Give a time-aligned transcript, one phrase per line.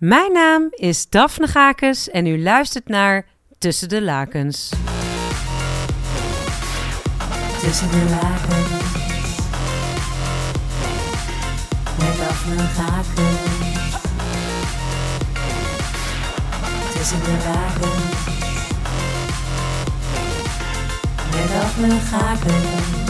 [0.00, 3.26] Mijn naam is Daphne Gakes en u luistert naar
[3.58, 4.70] Tussen de Lakens.
[7.60, 8.82] Tussen de lakens.
[11.98, 13.92] Met Daphne Gakens.
[16.94, 18.26] Tussen de lakens.
[21.30, 23.09] Met Daphne Gakens.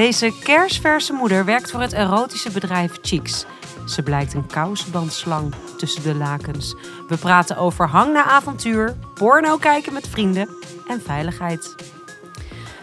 [0.00, 3.46] Deze kersverse moeder werkt voor het erotische bedrijf Cheeks.
[3.86, 6.74] Ze blijkt een kousenbandslang tussen de lakens.
[7.08, 10.48] We praten over hang naar avontuur, porno kijken met vrienden
[10.88, 11.74] en veiligheid.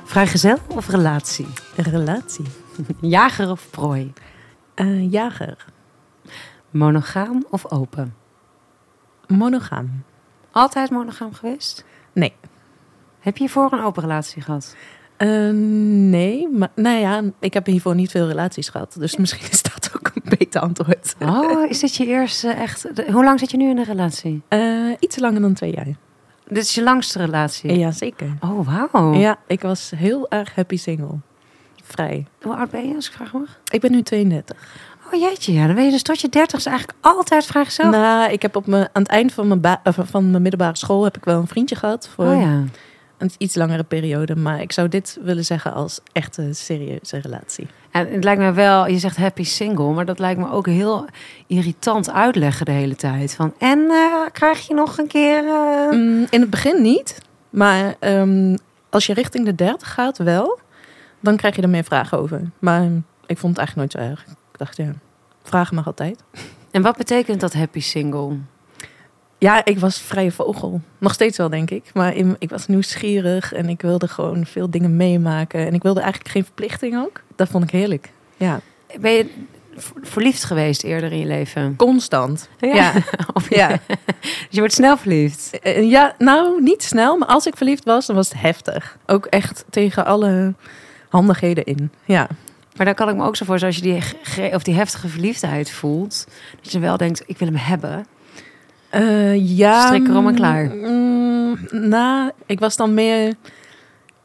[0.03, 1.47] Vrijgezel of relatie?
[1.75, 2.45] Een relatie.
[3.01, 4.13] Jager of prooi?
[4.73, 5.65] Eh, jager.
[6.69, 8.15] Monogaam of open?
[9.27, 10.03] Monogaam.
[10.51, 11.85] Altijd monogaam geweest?
[12.13, 12.33] Nee.
[13.19, 14.75] Heb je hiervoor een open relatie gehad?
[15.17, 15.49] Eh,
[16.09, 18.95] nee, maar nou ja, ik heb hiervoor niet veel relaties gehad.
[18.99, 21.15] Dus misschien is dat ook een beter antwoord.
[21.19, 22.87] Oh, is dit je eerste echt...
[23.11, 24.41] Hoe lang zit je nu in een relatie?
[24.47, 24.61] Eh,
[24.99, 25.87] iets langer dan twee jaar.
[26.47, 27.77] Dit is je langste relatie?
[27.77, 28.37] Ja, zeker.
[28.39, 29.13] Oh, wauw.
[29.13, 31.15] Ja, ik was heel erg happy single.
[31.83, 32.25] Vrij.
[32.41, 33.59] Hoe oud ben je, als ik vraag mag?
[33.71, 34.57] Ik ben nu 32.
[35.13, 35.65] Oh jeetje, ja.
[35.65, 37.89] Dan ben je dus tot je dertigste eigenlijk altijd vrijgezel.
[37.89, 41.03] Nou, ik heb op mijn, aan het eind van mijn, eh, van mijn middelbare school
[41.03, 42.63] heb ik wel een vriendje gehad voor oh ja.
[43.17, 44.35] Een iets langere periode.
[44.35, 47.67] Maar ik zou dit willen zeggen als echte serieuze relatie.
[47.91, 51.05] En het lijkt me wel, je zegt happy single, maar dat lijkt me ook heel
[51.47, 53.35] irritant uitleggen de hele tijd.
[53.35, 55.43] Van, en eh, krijg je nog een keer...
[55.47, 57.17] eh, Mm, in het begin niet.
[57.49, 58.57] Maar ehm,
[58.89, 60.59] als je richting de 30 gaat, wel.
[61.19, 62.41] Dan krijg je er meer vragen over.
[62.59, 62.83] Maar
[63.25, 64.21] ik vond het eigenlijk nooit zo erg.
[64.51, 64.93] Ik dacht, ja,
[65.43, 66.23] vragen mag altijd.
[66.71, 68.37] En wat betekent dat happy single?
[69.39, 70.81] Ja, ik was vrije vogel.
[70.97, 71.83] Nog steeds wel, denk ik.
[71.93, 75.65] Maar in- ik was nieuwsgierig en ik wilde gewoon veel dingen meemaken.
[75.67, 77.21] En ik wilde eigenlijk geen verplichting ook.
[77.35, 78.09] Dat vond ik heerlijk.
[78.37, 78.59] Ja,
[78.99, 79.29] Ben je
[80.01, 81.75] verliefd geweest eerder in je leven?
[81.75, 82.49] constant.
[82.59, 82.93] Ja,
[83.33, 83.67] Of ja.
[83.67, 83.77] Dus
[84.49, 85.59] je wordt snel verliefd?
[85.59, 87.17] Eh, ja, nou, niet snel.
[87.17, 88.97] Maar als ik verliefd was, dan was het heftig.
[89.05, 90.53] Ook echt tegen alle
[91.09, 91.91] handigheden in.
[92.05, 92.27] Ja.
[92.75, 94.01] Maar dan kan ik me ook zo voorstellen, als je
[94.41, 96.27] die, of die heftige verliefdheid voelt,
[96.61, 98.05] dat je wel denkt, ik wil hem hebben.
[98.89, 99.85] Eh, ja.
[99.85, 100.65] Strik erom en klaar.
[100.75, 103.33] mm, nou, ik was dan meer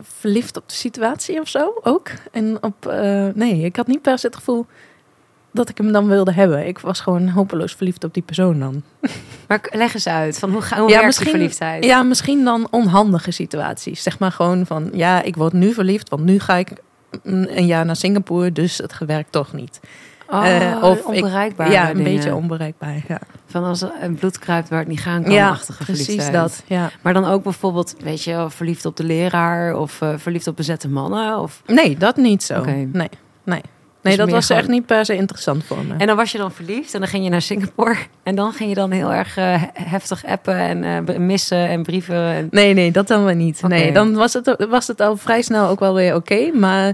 [0.00, 2.10] verliefd op de situatie of zo ook.
[2.32, 4.66] En op, eh, nee, ik had niet per se het gevoel
[5.50, 6.66] dat ik hem dan wilde hebben.
[6.66, 8.82] Ik was gewoon hopeloos verliefd op die persoon dan.
[9.48, 11.84] Maar leg eens uit, van hoe, ga, hoe Ja, misschien- verliefdheid?
[11.84, 14.02] Ja, misschien dan onhandige situaties.
[14.02, 16.68] Zeg maar gewoon van, ja, ik word nu verliefd, want nu ga ik
[17.22, 19.80] een jaar naar Singapore, dus het werkt toch niet.
[20.32, 21.70] Oh, of ik- onbereikbaar.
[21.70, 22.94] ja, een beetje onbereikbaar.
[23.08, 26.62] Ja, Van als een bloed kruipt waar het niet gaan kan, ja achtige precies dat.
[26.66, 26.90] Ja.
[27.02, 30.88] Maar dan ook bijvoorbeeld, weet je, verliefd op de leraar of eh, verliefd op bezette
[30.88, 31.38] mannen.
[31.38, 31.62] Of...
[31.66, 32.64] Nee, dat niet zo.
[32.64, 33.08] Nee, nee.
[33.44, 35.94] Nee, Dus dat was gewoon- echt niet per se interessant voor me.
[35.98, 37.96] En dan was je dan verliefd en dan ging je naar Singapore.
[38.22, 42.16] En dan ging je dan heel erg eh, heftig appen en missen en brieven.
[42.24, 42.48] En...
[42.50, 43.62] Nee, nee, dat dan wel niet.
[43.68, 46.50] Nee, dan was het, was het al vrij snel ook wel weer oké.
[46.54, 46.92] maar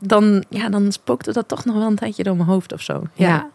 [0.00, 3.02] dan, ja, dan spookte dat toch nog wel een tijdje door mijn hoofd of zo.
[3.14, 3.50] Ja.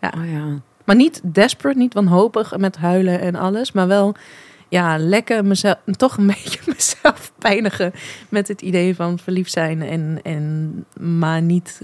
[0.00, 0.12] Ja.
[0.16, 0.44] Oh, ja.
[0.84, 3.72] Maar niet desperate, niet wanhopig met huilen en alles.
[3.72, 4.14] Maar wel,
[4.68, 7.92] ja, lekker mezelf, toch een beetje mezelf pijnigen
[8.28, 9.82] met het idee van verliefd zijn.
[9.82, 11.80] En, en maar niet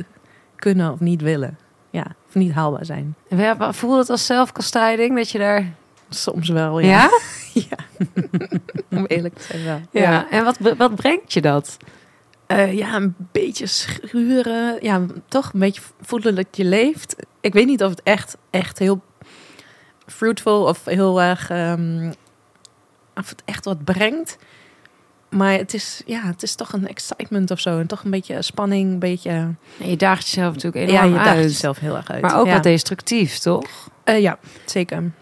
[0.56, 1.58] kunnen of niet willen.
[1.90, 3.14] Ja, of niet haalbaar zijn.
[3.28, 5.72] We- Voelde het als zelfkastijding dat je daar...
[6.08, 6.88] Soms wel, Ja?
[6.88, 7.10] ja.
[7.68, 7.76] Ja.
[8.98, 10.24] Om eerlijk te zijn wel.
[10.30, 11.76] En wat, wat brengt je dat?
[12.46, 14.78] Eh, ja, een beetje schuren.
[14.80, 17.16] Ja, toch een beetje voelen dat je leeft.
[17.40, 19.02] Ik weet niet of het echt, echt heel
[20.06, 21.50] fruitful of heel erg...
[21.50, 22.12] ehm,
[23.14, 24.36] of het echt wat brengt.
[25.30, 27.78] Maar het is, ja, het is toch een excitement of zo.
[27.78, 29.30] En toch een beetje spanning, een beetje...
[29.30, 31.50] En je daagt jezelf natuurlijk ja, enorm je daagt uit.
[31.50, 32.22] jezelf heel erg uit.
[32.22, 32.52] Maar ook ja.
[32.52, 33.88] wat destructief, toch?
[34.04, 35.12] Eh, ja, zeker.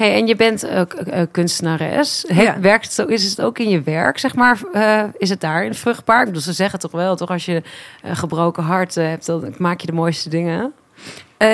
[0.00, 2.24] Hey, en je bent ook eh, kunstenares.
[2.28, 2.60] Ja.
[2.60, 4.60] Werkt zo, is het ook in je werk, zeg maar?
[4.72, 6.20] eh, is het daarin vruchtbaar?
[6.20, 7.62] Ik bedoel, ze zeggen toch wel, toch als je
[8.02, 10.72] een gebroken hart hebt, dan maak je de mooiste dingen.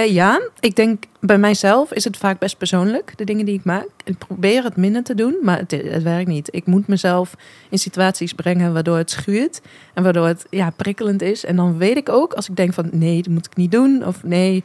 [0.09, 3.89] Ja, ik denk bij mijzelf is het vaak best persoonlijk, de dingen die ik maak.
[4.05, 6.49] Ik probeer het minder te doen, maar het, het werkt niet.
[6.51, 7.35] Ik moet mezelf
[7.71, 9.61] in situaties brengen waardoor het schuurt
[9.95, 11.45] en waardoor het ja, prikkelend is.
[11.45, 14.07] En dan weet ik ook, als ik denk van nee, dat moet ik niet doen,
[14.07, 14.65] of nee,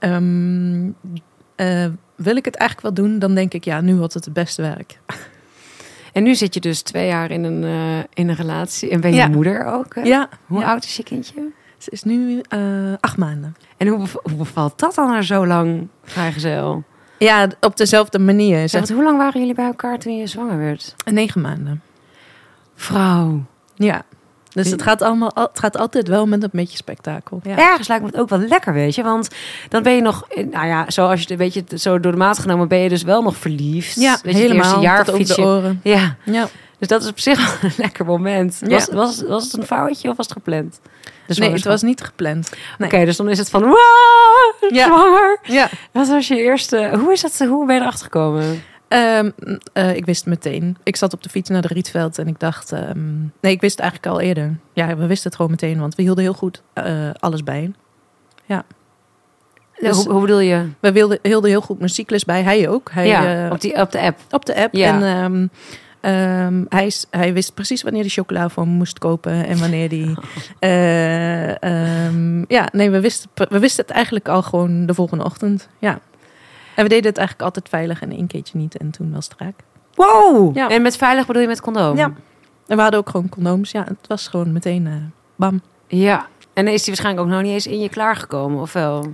[0.00, 0.90] Ehm,
[1.56, 1.86] eh,
[2.22, 4.62] wil ik het eigenlijk wel doen, dan denk ik, ja, nu wordt het het beste
[4.62, 4.98] werk.
[6.12, 8.90] En nu zit je dus twee jaar in een, eh, in een relatie.
[8.90, 9.28] En ben je Ja.
[9.28, 9.94] moeder ook?
[9.94, 10.00] hè?
[10.02, 10.66] Ja, Hoe ja.
[10.66, 11.50] oud is je kindje?
[11.78, 12.60] Ze is nu eh,
[13.00, 13.56] acht maanden.
[13.76, 16.84] En hoe, bev- hoe bevalt dat dan na zo lang vrijgezel?
[17.18, 18.68] Ja, op dezelfde manier.
[18.72, 20.94] Want hoe lang waren jullie bij elkaar toen je zwanger werd?
[21.04, 21.82] negen maanden.
[22.74, 23.44] Vrouw.
[23.74, 24.02] Ja.
[24.52, 27.40] Dus het gaat, allemaal, al- het gaat altijd wel met een beetje spektakel.
[27.42, 27.56] Ja.
[27.58, 29.02] Ergens lijkt me het ook wel lekker, weet je.
[29.02, 29.28] Want
[29.68, 32.38] dan ben je nog, nou ja, zoals je het, weet je, zo door de maat
[32.38, 34.00] genomen ben je dus wel nog verliefd.
[34.00, 34.64] Ja, weet je, het helemaal.
[34.64, 35.80] eerste jaar fiets je- oren.
[35.82, 36.48] Ja, Ja.
[36.78, 38.60] dus dat is op zich wel een lekker moment.
[38.66, 38.68] Ja.
[38.68, 40.80] Was, was, was het een foutje of was het gepland?
[41.38, 42.50] Nee, het was niet gepland.
[42.78, 42.88] Nee.
[42.88, 43.76] Oké, dus dan is het van, wow,
[44.68, 44.86] Ja.
[44.86, 45.38] zwanger.
[45.42, 45.68] Ja.
[45.92, 48.62] Wat was je eerste, hoe is dat, hoe ben je erachter gekomen?
[48.90, 49.30] Ehm,
[49.72, 50.76] eh, ik wist het meteen.
[50.82, 52.72] Ik zat op de fiets naar de Rietveld en ik dacht...
[52.72, 54.56] ehm, nee, ik wist het eigenlijk al eerder.
[54.72, 57.72] Ja, we wisten het gewoon meteen, want we hielden heel goed eh, alles bij.
[59.80, 60.68] Dus- hoe, hoe bedoel je?
[60.80, 62.42] We wilden, hielden heel goed mijn cyclus bij.
[62.42, 62.90] Hij ook.
[62.92, 64.18] Hij, ja, eh, op, die, op de app.
[64.30, 64.74] op de app.
[64.74, 65.00] Ja.
[65.02, 65.50] En
[66.00, 70.14] ehm, hij, hij wist precies wanneer hij chocola voor me moest kopen en wanneer die.
[72.56, 75.68] ja, nee, we wisten, we wisten het eigenlijk al gewoon de volgende ochtend.
[75.78, 76.00] Ja.
[76.80, 78.76] En we deden het eigenlijk altijd veilig en één keertje niet.
[78.76, 79.54] En toen was het raak.
[79.94, 80.56] Wow!
[80.56, 80.68] Ja.
[80.68, 81.96] En met veilig bedoel je met condoom?
[81.96, 82.12] Ja.
[82.66, 83.70] En we hadden ook gewoon condooms.
[83.70, 84.92] Ja, het was gewoon meteen eh,
[85.36, 85.60] bam.
[85.86, 86.26] Ja.
[86.52, 89.12] En is die waarschijnlijk ook nog niet eens in je klaargekomen, of wel?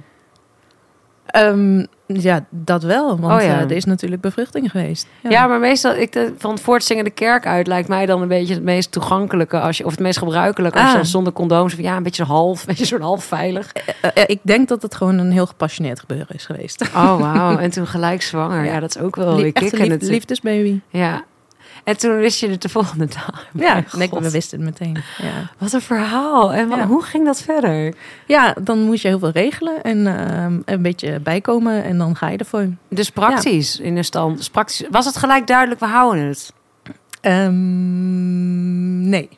[1.26, 3.18] Ehm, ja, dat wel.
[3.20, 3.54] Want Oh ja.
[3.56, 5.06] eh, er is natuurlijk bevruchting geweest.
[5.28, 8.54] Ja, maar meestal, ik, de- van voortzingen de kerk uit lijkt mij dan een beetje
[8.54, 10.96] het meest toegankelijke, als je, of het meest gebruikelijke, als je Ah.
[11.00, 13.72] dan zonder condooms, of ja, een beetje half, een beetje soort half veilig.
[13.72, 16.82] Eh, eh, ik denk dat het gewoon een heel gepassioneerd gebeuren is geweest.
[16.94, 17.58] Oh, wauw.
[17.58, 18.64] En toen gelijk zwanger.
[18.64, 18.80] Ja, Ja.
[18.80, 20.80] dat is ook wel weer kicken lief- liefdesbaby.
[20.88, 21.24] Ja.
[21.86, 23.46] En toen wist je het de volgende dag.
[23.52, 25.02] Ja, nee, we wisten het meteen.
[25.18, 25.50] Ja.
[25.58, 26.52] Wat een verhaal.
[26.52, 26.86] En Ja.
[26.86, 27.94] hoe ging dat verder?
[28.26, 32.28] ja, dan moest je heel veel regelen en ehm, een beetje bijkomen en dan ga
[32.28, 32.66] je ervoor.
[32.88, 34.36] Dus praktisch in de stand.
[34.36, 34.82] Dus praktisch.
[34.90, 36.52] Was het gelijk duidelijk, we houden het?
[37.20, 39.28] Ehm, nee.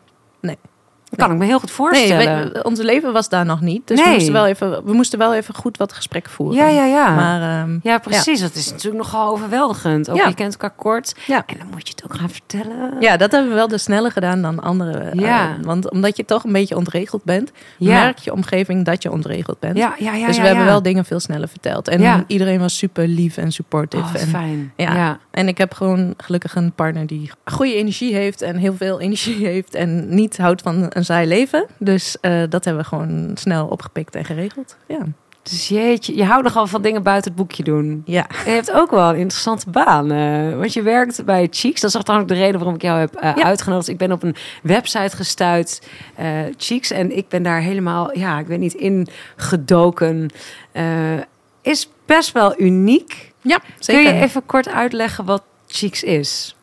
[1.10, 2.52] Dat kan ik me heel goed Nee, voorstellen.
[2.52, 3.86] we- onze leven was daar nog niet.
[3.86, 4.14] Dus we, Nee.
[4.14, 6.56] moesten wel even, we moesten wel even goed wat gesprekken voeren.
[6.56, 7.14] ja, ja, ja.
[7.14, 8.40] Maar ehm, ja, precies.
[8.40, 10.10] Dat is natuurlijk nogal overweldigend.
[10.10, 10.28] Ook Ja.
[10.28, 11.14] je kent elkaar kort.
[11.26, 11.42] Ja.
[11.46, 12.96] En dan moet je het ook gaan vertellen.
[13.00, 15.12] ja, dat hebben we wel dus sneller gedaan dan anderen.
[15.12, 15.56] eh, Ja.
[15.62, 18.00] want omdat je toch een beetje ontregeld bent, Ja.
[18.02, 19.76] merkt je omgeving dat je ontregeld bent.
[19.76, 20.26] Ja, ja, ja.
[20.26, 20.70] dus we ja, hebben ja.
[20.70, 21.88] wel dingen veel sneller verteld.
[21.88, 22.24] En Ja.
[22.26, 24.02] iedereen was super lief en supportive.
[24.16, 24.72] Oh, en, fijn.
[24.76, 24.94] Ja.
[24.94, 25.18] ja.
[25.30, 29.46] En ik heb gewoon gelukkig een partner die goede energie heeft en heel veel energie
[29.46, 31.66] heeft en niet houdt van een saai leven.
[31.78, 34.76] Dus eh, dat hebben we gewoon snel opgepikt en geregeld.
[34.86, 34.98] Ja.
[35.42, 38.02] Dus jeetje, je houdt nogal van dingen buiten het boekje doen.
[38.04, 38.26] Ja.
[38.28, 40.08] En je hebt ook wel een interessante baan.
[40.58, 41.80] want je werkt bij Cheeks.
[41.80, 43.42] Dat is trouwens de reden waarom ik jou heb eh, Ja.
[43.42, 43.88] uitgenodigd.
[43.88, 45.82] Ik ben op een website gestuurd,
[46.14, 46.90] eh Cheeks.
[46.90, 50.30] En ik ben daar helemaal, ja, ik ben niet ingedoken.
[51.62, 53.32] Is best wel uniek.
[53.42, 54.02] Ja, zeker.
[54.04, 56.56] Kun je even kort uitleggen wat Cheeks is?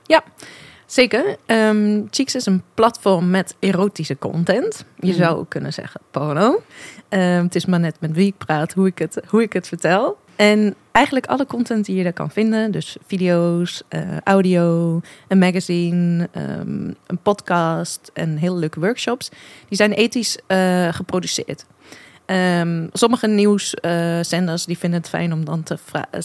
[0.99, 1.35] Zeker.
[1.45, 4.85] Ehm Cheeks is een platform met erotische content.
[4.99, 5.17] Je Mhm.
[5.17, 6.61] zou ook kunnen zeggen porno.
[7.09, 9.67] Ehm, het is maar net met wie ik praat, hoe ik het, hoe ik het
[9.67, 10.17] vertel.
[10.35, 12.71] En eigenlijk alle content die je daar kan vinden.
[12.71, 19.29] Dus video's, eh, audio, een magazine, ehm, een podcast en hele leuke workshops.
[19.67, 21.65] Die zijn ethisch eh, geproduceerd.
[22.25, 25.77] Ehm, sommige nieuwszenders die vinden het fijn om dan te,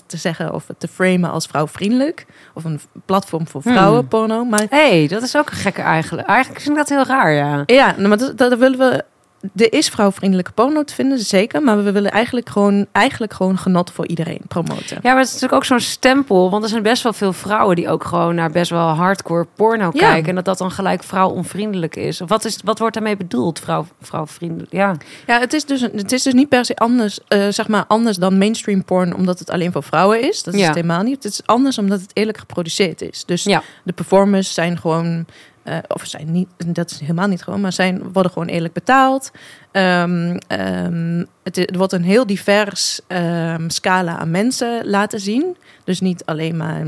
[0.06, 2.26] te zeggen of te framen als vrouwvriendelijk.
[2.54, 3.72] Of een platform voor Hmm.
[3.72, 4.44] vrouwenporno.
[4.44, 6.28] Maar hey, dat is ook een gekke eigenlijk.
[6.28, 7.62] Eigenlijk vind ik dat heel raar, ja.
[7.66, 9.04] ja, maar dat, dat willen we.
[9.56, 11.62] Er is vrouwvriendelijke porno te vinden, zeker.
[11.62, 14.98] Maar we willen eigenlijk gewoon, eigenlijk gewoon genot voor iedereen promoten.
[15.02, 16.50] Ja, maar het is natuurlijk ook zo'n stempel.
[16.50, 19.90] Want er zijn best wel veel vrouwen die ook gewoon naar best wel hardcore porno
[19.92, 20.10] Ja.
[20.10, 20.28] kijken.
[20.28, 22.20] En dat dat dan gelijk vrouwonvriendelijk is.
[22.20, 24.72] Of wat, is, wat wordt daarmee bedoeld, vrouw, vrouwvriendelijk?
[24.72, 24.96] Ja.
[25.26, 28.16] Ja, het is dus, het is dus niet per se anders, eh, zeg maar anders
[28.16, 30.42] dan mainstream porn, omdat het alleen voor vrouwen is.
[30.42, 30.66] Dat is Ja.
[30.66, 31.22] het helemaal niet.
[31.22, 33.24] Het is anders omdat het eerlijk geproduceerd is.
[33.24, 33.62] Dus Ja.
[33.84, 35.26] de performers zijn gewoon,
[35.62, 39.30] eh, of zijn niet, dat is helemaal niet gewoon, maar zijn, worden gewoon eerlijk betaald.
[39.72, 45.56] Ehm, ehm, het, wordt een heel divers ehm, scala aan mensen laten zien.
[45.84, 46.82] Dus niet alleen maar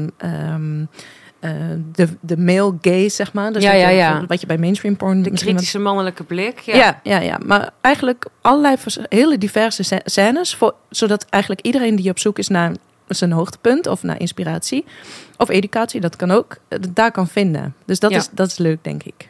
[1.40, 1.50] eh,
[1.92, 3.52] de, de male gaze, zeg maar.
[3.52, 4.24] Dus Ja, wat je- ja, ja.
[4.26, 6.58] Wat je bij mainstream porn De kritische mannelijke blik.
[6.58, 6.74] Ja.
[6.76, 7.00] ja.
[7.02, 8.76] ja, ja, Maar eigenlijk allerlei
[9.08, 10.54] hele diverse sc- scènes.
[10.54, 12.72] Voor, zodat eigenlijk iedereen die op zoek is naar
[13.16, 14.84] zijn hoogtepunt of naar inspiratie
[15.36, 17.74] of educatie, dat kan ook, eh, daar kan vinden.
[17.84, 18.16] Dus dat, Ja.
[18.16, 19.28] is, dat is leuk, denk ik.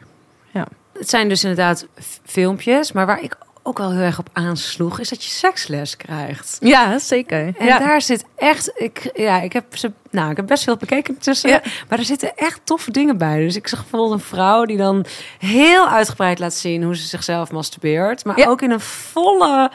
[0.97, 1.87] Het zijn dus inderdaad
[2.25, 2.91] filmpjes.
[2.91, 6.57] Maar waar ik ook wel heel erg op aansloeg, is dat je seksles krijgt.
[6.59, 7.53] Ja, zeker.
[7.57, 7.79] En ja.
[7.79, 11.49] daar zit echt, ik, ja, ik heb ze, nou, ik heb best veel bekeken tussen,
[11.49, 11.61] Ja.
[11.89, 13.39] maar er zitten echt toffe dingen bij.
[13.39, 15.05] Dus ik zag bijvoorbeeld een vrouw die dan
[15.39, 18.47] heel uitgebreid laat zien hoe ze zichzelf masturbeert, maar Ja.
[18.47, 19.71] ook in een volle,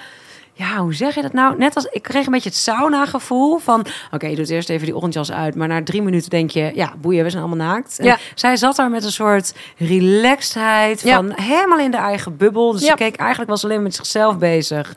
[0.58, 1.58] ja, hoe zeg je dat nou?
[1.58, 4.84] Net als ik kreeg een beetje het sauna gevoel van, oké, je doet eerst even
[4.86, 7.98] die ochtendjas uit, maar na drie minuten denk je, ja, boeien, we zijn allemaal naakt.
[7.98, 8.18] En Ja.
[8.34, 11.14] Zij zat daar met een soort relaxedheid Ja.
[11.16, 12.72] van helemaal in de eigen bubbel.
[12.72, 12.86] Dus Ja.
[12.88, 14.92] ze keek eigenlijk was alleen met zichzelf bezig.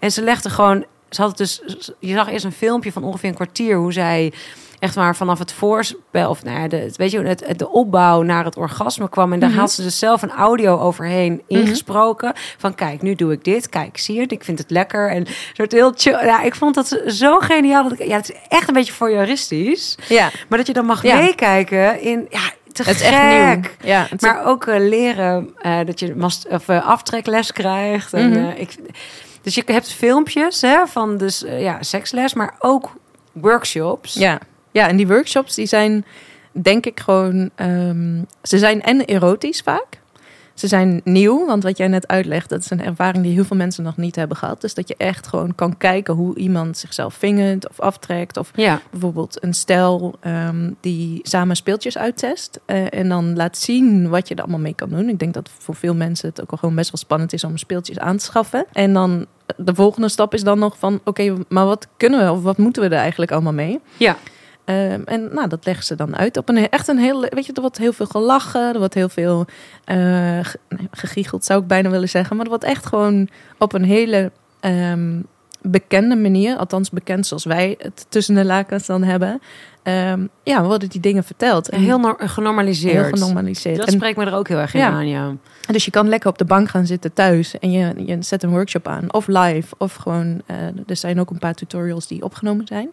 [0.00, 1.60] En ze legde gewoon, ze had het dus,
[1.98, 4.32] je zag eerst een filmpje van ongeveer een kwartier hoe zij
[4.84, 8.22] echt maar vanaf het voorspel of nou ja, de, weet je, het, het- de opbouw
[8.22, 9.58] naar het orgasme kwam en daar Mhm.
[9.58, 13.98] had ze dus zelf een audio overheen ingesproken van kijk, nu doe ik dit, kijk,
[13.98, 16.24] zie je, het, ik vind het lekker en soort heel chill.
[16.24, 19.98] Ja, ik vond dat zo geniaal dat ik, ja, het is echt een beetje voyeuristisch,
[20.08, 21.16] Ja, maar dat je dan mag Ja.
[21.16, 22.40] meekijken in ja,
[22.72, 23.12] te het is gek.
[23.12, 23.70] echt nieuw.
[23.92, 28.12] Ja, is- Maar ook eh, leren eh, dat je mast of uh, aftrekles krijgt.
[28.12, 28.38] En, Mhm.
[28.50, 28.76] eh, ik,
[29.42, 32.92] dus je hebt filmpjes hè, van dus eh, ja, seksles, maar ook
[33.32, 34.14] workshops.
[34.14, 34.38] Ja.
[34.74, 36.04] Ja, en die workshops die zijn
[36.52, 37.50] denk ik gewoon...
[37.54, 40.02] ehm, ze zijn en erotisch vaak.
[40.54, 42.48] Ze zijn nieuw, want wat jij net uitlegt...
[42.48, 44.60] dat is een ervaring die heel veel mensen nog niet hebben gehad.
[44.60, 48.36] Dus dat je echt gewoon kan kijken hoe iemand zichzelf vingert of aftrekt...
[48.36, 48.80] of Ja.
[48.90, 52.60] bijvoorbeeld een stel ehm, die samen speeltjes uittest.
[52.66, 55.08] eh, en dan laat zien wat je er allemaal mee kan doen.
[55.08, 57.56] Ik denk dat voor veel mensen het ook wel gewoon best wel spannend is om
[57.56, 58.66] speeltjes aan te schaffen.
[58.72, 59.26] En dan
[59.56, 62.82] de volgende stap is dan nog van: oké, maar wat kunnen we of wat moeten
[62.82, 63.80] we er eigenlijk allemaal mee?
[63.96, 64.16] Ja.
[64.64, 67.52] Ehm, en nou, dat leggen ze dan uit op een echt een heel, weet je,
[67.52, 69.46] er wordt heel veel gelachen, er wordt heel veel
[69.84, 73.28] ge- nee, gegiecheld, zou ik bijna willen zeggen, maar er wordt echt gewoon
[73.58, 74.30] op een hele
[74.60, 75.20] ehm,
[75.62, 79.40] bekende manier, althans bekend zoals wij het tussen de lakens dan hebben,
[79.82, 82.94] ehm, ja, worden die dingen verteld en Heel nor- genormaliseerd.
[82.94, 83.76] heel genormaliseerd.
[83.76, 84.88] Dat En- spreekt me er ook heel erg in Ja.
[84.90, 85.32] aan, ja.
[85.66, 88.50] dus je kan lekker op de bank gaan zitten thuis en je, je zet een
[88.50, 89.12] workshop aan.
[89.12, 90.42] Of live, of gewoon...
[90.46, 90.56] eh,
[90.86, 92.88] er zijn ook een paar tutorials die opgenomen zijn.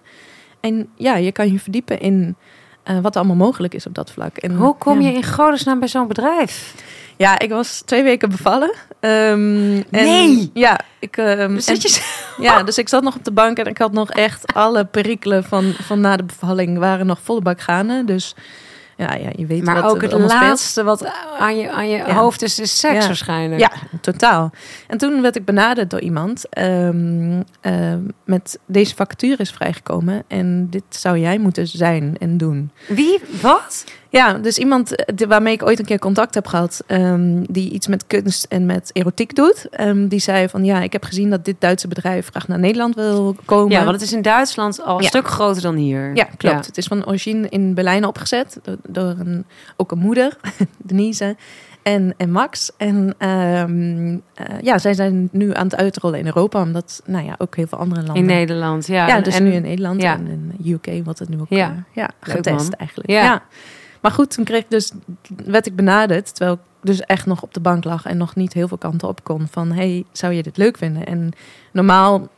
[0.62, 2.36] En ja, je kan je verdiepen in
[2.84, 4.38] eh, wat er allemaal mogelijk is op dat vlak.
[4.38, 5.10] En, Hoe kom ja.
[5.10, 6.76] je in godesnaam bij zo'n bedrijf?
[7.18, 8.74] Ja, ik was twee weken bevallen.
[9.00, 10.52] Ehm, en, Nee!
[10.54, 12.02] Ja, ik, en- je...
[12.48, 15.44] ja, dus ik zat nog op de bank en ik had nog echt alle perikelen
[15.44, 18.06] van, van na de bevalling waren nog volle bak gaande.
[18.06, 18.36] Dus
[19.02, 20.30] ja, ja je weet Maar wat ook het speelt.
[20.32, 21.06] laatste wat
[21.40, 22.14] aan je, aan je Ja.
[22.14, 23.06] hoofd is, is seks Ja.
[23.06, 23.62] waarschijnlijk.
[23.62, 24.52] Ja, totaal.
[24.88, 30.70] En toen werd ik benaderd door iemand ehm, ehm, met deze vacature is vrijgekomen en
[30.70, 32.72] dit zou jij moeten zijn en doen.
[32.88, 33.20] Wie?
[33.42, 33.84] Wat?
[34.12, 37.88] Ja, dus iemand eh, waarmee ik ooit een keer contact heb gehad, ehm, die iets
[37.88, 41.46] met kunst en met erotiek doet, ehm, die zei van ja, ik heb gezien dat
[41.46, 43.72] dit Duitse bedrijf graag naar Nederland wil komen.
[43.72, 45.08] Ja, want het is in Duitsland al een Ja.
[45.08, 46.16] stuk groter dan hier.
[46.16, 46.66] Ja, klopt.
[46.66, 49.46] Het is van origine in Berlijn opgezet door, door een,
[49.78, 50.38] ook een moeder,
[50.78, 51.36] Denise
[51.84, 52.72] en, en Max.
[52.78, 57.36] En ehm, eh, ja, zij zijn nu aan het uitrollen in Europa, omdat nou ja,
[57.38, 58.22] ook heel veel andere landen.
[58.24, 59.08] In Nederland, ja.
[59.08, 60.14] Ja, dus en- nu in Nederland ja.
[60.14, 61.58] en in UK wordt het nu ook Ja.
[61.58, 61.76] ja.
[61.94, 62.74] ja, getest man.
[62.78, 63.10] eigenlijk.
[63.10, 63.42] Ja.
[64.02, 64.92] Maar goed, toen kreeg ik dus,
[65.46, 68.54] werd ik benaderd, terwijl ik dus echt nog op de bank lag en nog niet
[68.54, 69.48] heel veel kanten op kon.
[69.52, 71.06] Van, hey, zou je dit leuk vinden?
[71.06, 71.32] En
[71.72, 72.30] normaal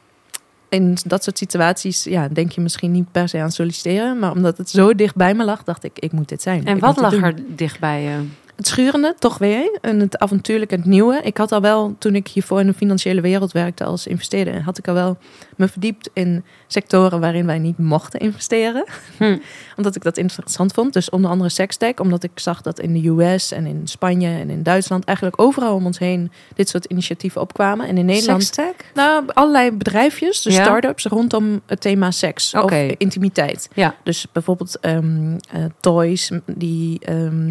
[0.69, 4.19] in dat soort situaties, ja, denk je misschien niet per se aan solliciteren.
[4.19, 6.65] Maar omdat het zo dicht bij me lag, dacht ik, ik moet dit zijn.
[6.65, 7.23] En wat lag doen.
[7.23, 8.25] er dicht bij je?
[8.55, 9.77] Het schurende, toch weer.
[9.81, 11.19] En het avontuurlijke, het nieuwe.
[11.23, 14.77] Ik had al wel, toen ik hiervoor in de financiële wereld werkte als investeerder, had
[14.77, 15.17] ik al wel
[15.57, 18.85] me verdiept in sectoren waarin wij niet mochten investeren.
[19.17, 19.37] Hm.
[19.77, 20.93] omdat ik dat interessant vond.
[20.93, 24.49] Dus onder andere sextech, omdat ik zag dat in de US en in Spanje en
[24.49, 27.87] in Duitsland eigenlijk overal om ons heen dit soort initiatieven opkwamen.
[27.87, 28.91] En in Nederland Sextech?
[28.93, 30.63] nou, allerlei bedrijfjes, dus Ja?
[30.63, 33.69] start-ups rondom het thema seks of intimiteit.
[33.73, 33.95] Ja.
[34.03, 36.99] Dus bijvoorbeeld ehm, eh, toys die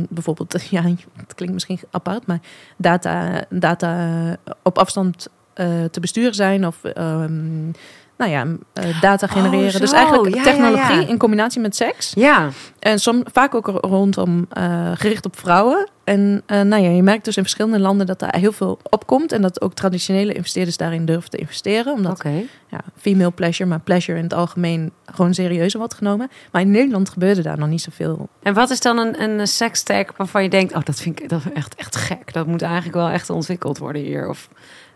[0.09, 0.83] bijvoorbeeld bijvoorbeeld, ja,
[1.17, 2.41] het klinkt misschien apart, maar
[2.77, 7.71] data, data op afstand eh, te besturen zijn of ehm,
[8.17, 9.75] nou ja, eh, data genereren.
[9.75, 9.97] Oh, dus zo.
[9.97, 11.09] eigenlijk Ja, technologie ja.
[11.09, 12.13] in combinatie met seks.
[12.15, 12.49] Ja.
[12.79, 15.89] En som, vaak ook rondom eh, gericht op vrouwen.
[16.05, 19.33] En eh, nou ja, je merkt dus in verschillende landen dat daar heel veel opkomt.
[19.33, 21.93] En dat ook traditionele investeerders daarin durven te investeren.
[21.93, 22.23] Omdat
[22.69, 26.31] ja, female pleasure, maar pleasure in het algemeen gewoon serieuzer wordt genomen.
[26.53, 28.29] Maar in Nederland gebeurde daar nog niet zoveel.
[28.43, 30.75] En wat is dan een, een sextech waarvan je denkt...
[30.75, 32.33] oh, dat vind ik dat echt, echt gek.
[32.33, 34.29] Dat moet eigenlijk wel echt ontwikkeld worden hier.
[34.29, 34.49] Of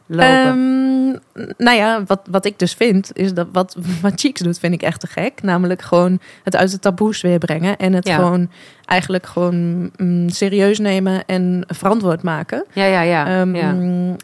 [0.06, 0.26] lopen.
[0.26, 4.74] Ehm, nou ja, wat, wat ik dus vind, is dat wat, wat Cheeks doet, vind
[4.74, 5.42] ik echt te gek.
[5.42, 7.76] Namelijk gewoon het uit de taboes weer brengen.
[7.76, 8.14] En het Ja.
[8.14, 8.50] gewoon
[8.84, 12.64] eigenlijk gewoon mm, serieus nemen en verantwoord maken.
[12.72, 13.26] ja, ja, ja.
[13.40, 13.74] Ehm, ja.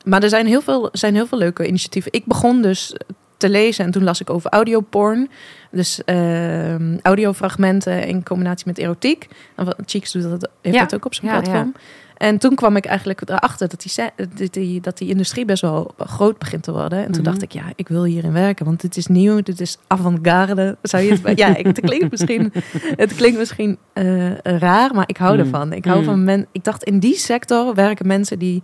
[0.04, 2.12] Maar er zijn heel, veel, zijn heel veel leuke initiatieven.
[2.12, 2.94] Ik begon dus
[3.36, 5.30] te lezen en toen las ik over audioporn.
[5.70, 9.28] Dus ehm, audiofragmenten in combinatie met erotiek.
[9.56, 10.82] En wat Cheeks doet dat, heeft Ja.
[10.82, 11.74] dat ook op zijn Ja, platform.
[12.22, 13.82] En toen kwam ik eigenlijk erachter dat
[14.36, 16.98] die, die, dat die industrie best wel groot begint te worden.
[16.98, 17.30] En toen Mhm.
[17.30, 18.64] dacht ik, ja, ik wil hierin werken.
[18.66, 20.76] Want dit is nieuw, dit is avant-garde.
[20.82, 22.52] Zou je het, ja, het klinkt misschien,
[22.96, 25.40] het klinkt misschien eh, raar, maar ik hou Mm.
[25.40, 25.72] ervan.
[25.72, 26.04] Ik hou Mm.
[26.04, 28.62] van men, ik dacht, in die sector werken mensen die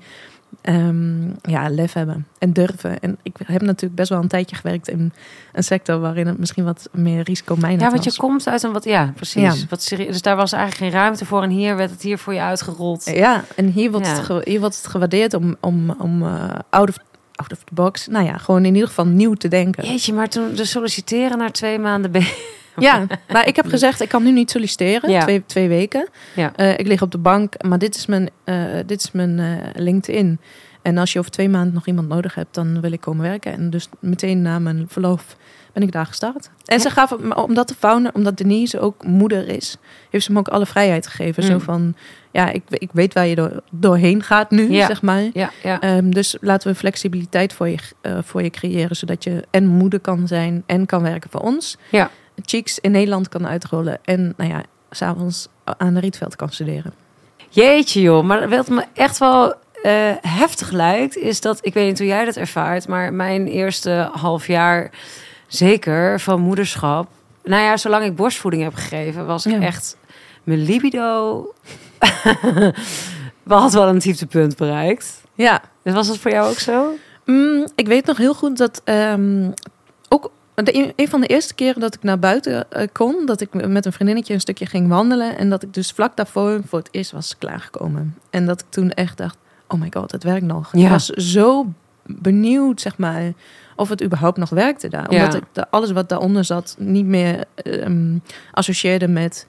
[0.61, 3.00] ehm, ja, lef hebben en durven.
[3.00, 5.12] En ik heb natuurlijk best wel een tijdje gewerkt in
[5.52, 8.00] een sector waarin het misschien wat meer risicomijnend Ja, was.
[8.00, 9.43] want je komt uit een wat, ja, precies.
[9.61, 9.67] Ja.
[9.69, 10.12] Wat serieus.
[10.12, 11.43] Dus daar was eigenlijk geen ruimte voor.
[11.43, 13.05] En hier werd het hier voor je uitgerold.
[13.05, 14.12] Ja, en hier wordt, Ja.
[14.12, 16.97] Het, ge- hier wordt het gewaardeerd om, om, om eh, out, of,
[17.35, 19.85] out of the box, nou ja, gewoon in ieder geval nieuw te denken.
[19.87, 22.26] Jeetje, maar toen de solliciteren na twee maanden ben
[22.81, 25.21] Ja, maar ik heb gezegd, ik kan nu niet solliciteren, Ja.
[25.21, 26.09] twee, twee weken.
[26.37, 26.53] Ja.
[26.57, 28.57] Eh, ik lig op de bank, maar dit is mijn, eh,
[28.87, 30.41] dit is mijn eh, LinkedIn.
[30.83, 33.53] En als je over twee maanden nog iemand nodig hebt, dan wil ik komen werken.
[33.53, 35.37] En dus meteen na mijn verlof
[35.73, 36.51] ben ik daar gestart.
[36.65, 39.77] En ze gaven, me- omdat de founder, omdat Denise ook moeder is,
[40.11, 41.43] heeft ze me ook alle vrijheid gegeven.
[41.45, 41.51] Mm.
[41.51, 41.95] Zo van,
[42.33, 44.87] ja, ik, ik weet waar je door, doorheen gaat nu, Ja.
[44.87, 45.23] zeg maar.
[45.33, 45.81] Ja, ja.
[45.81, 47.77] Ehm, dus laten we flexibiliteit voor je,
[48.25, 51.77] voor je creëren, zodat je en moeder kan zijn en kan werken voor ons.
[51.91, 52.11] Ja.
[52.45, 56.92] Cheeks in Nederland kan uitrollen en, nou ja, s'avonds aan de Rietveld kan studeren.
[57.49, 61.99] Jeetje joh, maar wat me echt wel eh, heftig lijkt, is dat, ik weet niet
[61.99, 64.90] hoe jij dat ervaart, maar mijn eerste half jaar
[65.47, 67.09] zeker van moederschap,
[67.45, 69.61] nou ja, zolang ik borstvoeding heb gegeven, was ik Ja.
[69.61, 69.97] echt
[70.45, 71.47] mijn libido
[73.47, 75.21] had wel een dieptepunt bereikt.
[75.35, 76.95] Ja, Dus was dat voor jou ook zo?
[77.25, 79.50] Mm, ik weet nog heel goed dat ehm,
[80.09, 80.30] ook
[80.65, 83.87] de, een van de eerste keren dat ik naar buiten eh, kon, dat ik met
[83.87, 87.11] een vriendinnetje een stukje ging wandelen en dat ik dus vlak daarvoor voor het eerst
[87.11, 88.17] was klaargekomen.
[88.31, 89.37] En dat ik toen echt dacht,
[89.69, 90.69] oh my god, het werkt nog.
[90.73, 90.85] Ja.
[90.85, 91.67] Ik was zo
[92.07, 93.33] benieuwd, zeg maar,
[93.77, 95.12] of het überhaupt nog werkte daar.
[95.12, 95.25] Ja.
[95.25, 98.19] Omdat ik de, alles wat daaronder zat niet meer ehm,
[98.53, 99.47] associeerde met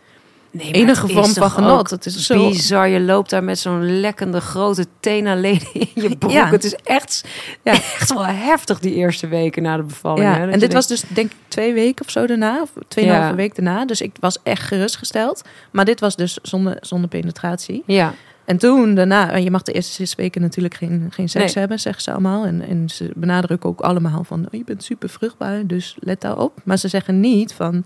[0.52, 1.90] Nee, enige vorm van genot.
[1.90, 6.32] Het is zo Bizar, je loopt daar met zo'n lekkende grote tenaleden in je broek.
[6.32, 6.50] Ja.
[6.50, 7.26] Het is echt,
[7.64, 7.72] Ja.
[8.00, 10.26] echt wel heftig die eerste weken na de bevalling.
[10.26, 10.42] Ja, hè?
[10.44, 13.36] En dit denkt, was dus denk ik twee weken of zo daarna, of tweeënhalve Ja.
[13.36, 13.86] week daarna.
[13.86, 15.42] Dus ik was echt gerustgesteld.
[15.72, 17.84] Maar dit was dus zonder, zonder penetratie.
[17.86, 18.14] Ja,
[18.46, 21.54] En toen daarna, je mag de eerste zes weken natuurlijk geen, geen seks Nee.
[21.60, 22.46] hebben, zeggen ze allemaal.
[22.46, 26.54] En, en ze benadrukken ook allemaal van, oh, je bent super vruchtbaar, dus let daarop.
[26.64, 27.86] Maar ze zeggen niet van,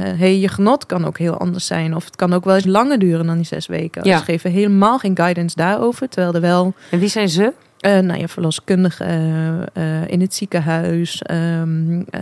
[0.00, 1.96] hey, je genot kan ook heel anders zijn.
[1.96, 4.04] Of het kan ook wel eens langer duren dan die zes weken.
[4.04, 4.18] Ja.
[4.18, 6.74] Ze geven helemaal geen guidance daarover, terwijl er wel...
[6.90, 7.52] en wie zijn ze?
[7.84, 12.20] Eh, nou ja, verloskundige eh, eh, in het ziekenhuis, ehm, eh,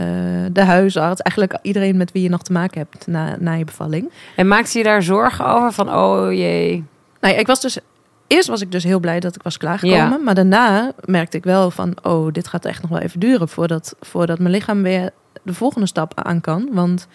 [0.52, 1.20] de huisarts.
[1.20, 4.10] Eigenlijk iedereen met wie je nog te maken hebt na, na je bevalling.
[4.36, 6.84] En maakte je daar zorgen over van, oh jee.
[7.20, 7.78] Nou ja, ik was dus...
[8.26, 10.10] Eerst was ik dus heel blij dat ik was klaargekomen.
[10.10, 10.18] Ja.
[10.24, 11.96] Maar daarna merkte ik wel van...
[12.02, 15.10] Oh, dit gaat echt nog wel even duren voordat, voordat mijn lichaam weer
[15.42, 16.68] de volgende stap aan kan.
[16.72, 17.06] Want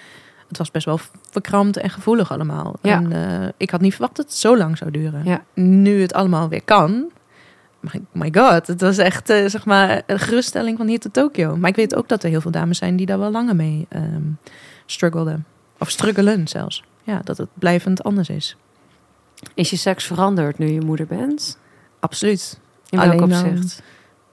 [0.47, 2.75] het was best wel verkrampt en gevoelig allemaal.
[2.81, 2.95] Ja.
[2.95, 5.21] En eh, ik had niet verwacht dat het zo lang zou duren.
[5.25, 5.43] Ja.
[5.53, 7.11] Nu het allemaal weer kan...
[7.79, 11.57] My, my god, het was echt eh, zeg maar een geruststelling van hier tot Tokio.
[11.57, 13.85] Maar ik weet ook dat er heel veel dames zijn die daar wel langer mee
[13.89, 14.21] ehm
[14.85, 15.45] struggelden.
[15.79, 16.83] Of struggelen zelfs.
[17.03, 18.57] Ja, dat het blijvend anders is.
[19.53, 21.57] Is je seks veranderd nu je moeder bent?
[21.99, 22.59] Absoluut.
[22.89, 23.81] In welk Alleen, ehm, opzicht?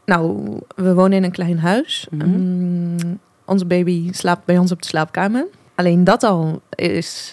[0.05, 2.07] Nou, we wonen in een klein huis.
[2.11, 2.29] Mhm.
[2.29, 5.47] Mm, onze baby slaapt bij ons op de slaapkamer.
[5.75, 7.33] Alleen dat al is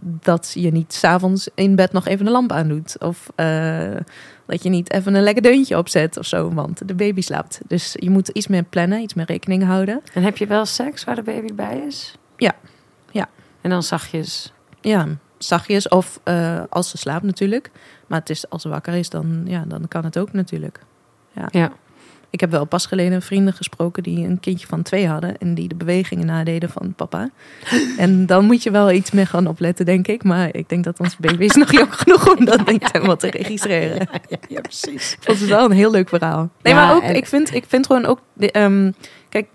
[0.00, 2.98] dat je niet s'avonds in bed nog even de lamp aandoet.
[2.98, 3.96] Of eh,
[4.46, 7.60] dat je niet even een lekker deuntje opzet of zo, want de baby slaapt.
[7.66, 10.02] Dus je moet iets meer plannen, iets meer rekening houden.
[10.12, 12.18] En heb je wel seks waar de baby bij is?
[12.36, 12.54] Ja.
[13.10, 13.28] Ja.
[13.60, 14.52] En dan zachtjes.
[14.80, 15.06] Ja,
[15.38, 17.70] zachtjes of eh, als ze slaapt natuurlijk.
[18.06, 20.80] Maar het is, als ze wakker is, dan, ja, dan kan het ook natuurlijk.
[21.50, 21.72] Ja.
[22.30, 25.68] Ik heb wel pas geleden vrienden gesproken die een kindje van twee hadden en die
[25.68, 27.30] de bewegingen nadeden van papa.
[27.98, 30.24] En dan moet je wel iets meer gaan opletten, denk ik.
[30.24, 33.30] Maar ik denk dat onze baby is nog jong genoeg om dat niet helemaal te
[33.30, 34.08] registreren.
[34.28, 35.12] Ja, ja, precies.
[35.12, 36.50] Ik vond het wel een heel leuk verhaal.
[36.62, 38.90] Nee, maar ook, ik, vind, ik vind gewoon ook, de, ehm,
[39.28, 39.46] kijk,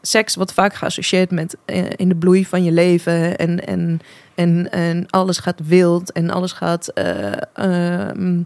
[0.00, 4.00] seks wordt vaak geassocieerd met eh, in de bloei van je leven en, en,
[4.34, 8.42] en, en alles gaat wild en alles gaat, eh, ehm,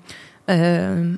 [0.50, 0.58] eh,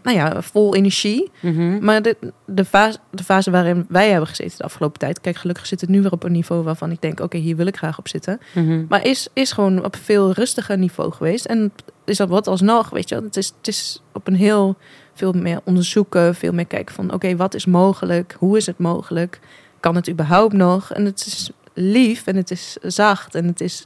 [0.03, 1.31] nou ja, vol energie.
[1.40, 1.85] Mhm.
[1.85, 2.16] Maar de,
[2.47, 5.90] de, fase, de fase waarin wij hebben gezeten de afgelopen tijd, kijk, gelukkig zit het
[5.90, 8.40] nu weer op een niveau waarvan ik denk, oké, hier wil ik graag op zitten.
[8.55, 8.85] Mhm.
[8.88, 11.45] Maar is, is gewoon op veel rustiger niveau geweest.
[11.45, 11.73] En
[12.05, 13.14] is dat wat alsnog, weet je.
[13.14, 14.77] Het is, het is op een heel
[15.14, 17.12] veel meer onderzoeken, veel meer kijken van...
[17.12, 18.37] oké, wat is mogelijk?
[18.38, 19.40] Hoe is het mogelijk?
[19.81, 20.92] Kan het überhaupt nog?
[20.92, 23.85] En het is lief en het is zacht en het is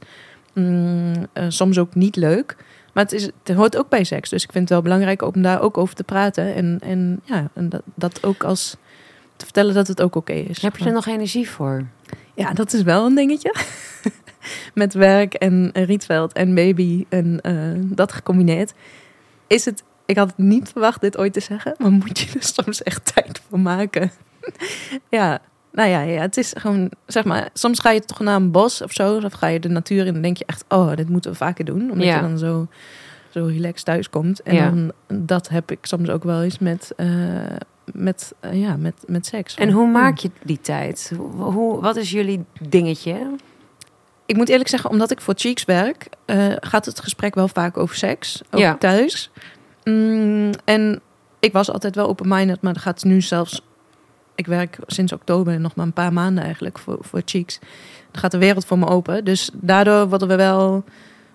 [0.53, 2.55] mm, eh, soms ook niet leuk.
[2.97, 4.29] Maar het, is, het hoort ook bij seks.
[4.29, 6.55] Dus ik vind het wel belangrijk om daar ook over te praten.
[6.55, 8.75] En, en, ja, en dat, dat ook als...
[9.35, 10.61] te vertellen dat het ook oké is.
[10.61, 11.85] Heb je er nog energie voor?
[12.33, 13.55] Ja, dat is wel een dingetje.
[14.73, 18.73] Met werk en Rietveld en baby en eh, dat gecombineerd.
[19.47, 22.43] Is het, ik had het niet verwacht dit ooit te zeggen, maar moet je er
[22.63, 24.11] soms echt tijd voor maken.
[25.09, 25.41] ja,
[25.77, 28.81] nou ja, ja, het is gewoon, zeg maar, soms ga je toch naar een bos
[28.81, 31.31] of zo, of ga je de natuur in en denk je echt, oh, dit moeten
[31.31, 31.91] we vaker doen.
[31.91, 32.15] Omdat Ja.
[32.15, 32.67] je dan zo,
[33.29, 34.41] zo relaxed thuis komt.
[34.41, 34.69] En Ja.
[34.69, 34.91] dan,
[35.25, 37.07] dat heb ik soms ook wel eens met, eh,
[37.93, 39.55] met, eh, ja, met, met seks.
[39.55, 41.11] En hoe maak je die tijd?
[41.17, 43.27] Hoe, hoe- wat is jullie dingetje?
[44.25, 47.77] Ik moet eerlijk zeggen, omdat ik voor Cheeks werk, eh, gaat het gesprek wel vaak
[47.77, 48.41] over seks.
[48.51, 48.75] Ook Ja.
[48.75, 49.31] thuis.
[49.83, 51.01] Mm, en
[51.39, 53.61] ik was altijd wel open-minded, maar dat gaat nu zelfs...
[54.37, 57.59] Ik werk sinds oktober nog maar een paar maanden eigenlijk voor, voor Cheeks.
[58.11, 59.25] Dan gaat de wereld voor me open.
[59.25, 60.83] Dus daardoor worden we wel...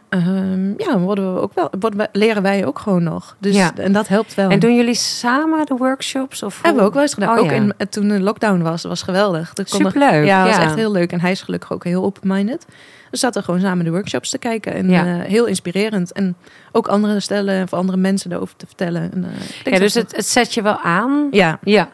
[0.09, 3.37] ehm, ja, worden we ook wel, worden we, leren wij ook gewoon nog.
[3.39, 3.73] Dus, Ja.
[3.77, 4.51] En dat helpt wel.
[4.51, 6.43] En doen jullie samen de workshops?
[6.43, 7.39] Of Hebben we ook wel eens gedaan.
[7.39, 7.57] Oh, ook ja.
[7.57, 9.53] in, toen de lockdown was, dat was geweldig.
[9.53, 10.25] Konden- Superleuk.
[10.27, 11.13] ja, dat was echt heel leuk.
[11.13, 12.67] En hij is gelukkig ook heel open-minded.
[13.11, 14.73] We zaten gewoon samen de workshops te kijken.
[14.75, 15.05] En Ja.
[15.07, 16.13] eh, heel inspirerend.
[16.13, 16.37] En
[16.73, 19.13] ook andere stellen of andere mensen erover te vertellen.
[19.13, 19.25] En,
[19.65, 21.29] eh, Ja, dus dat- het, het zet je wel aan.
[21.31, 21.89] Ja, Ja.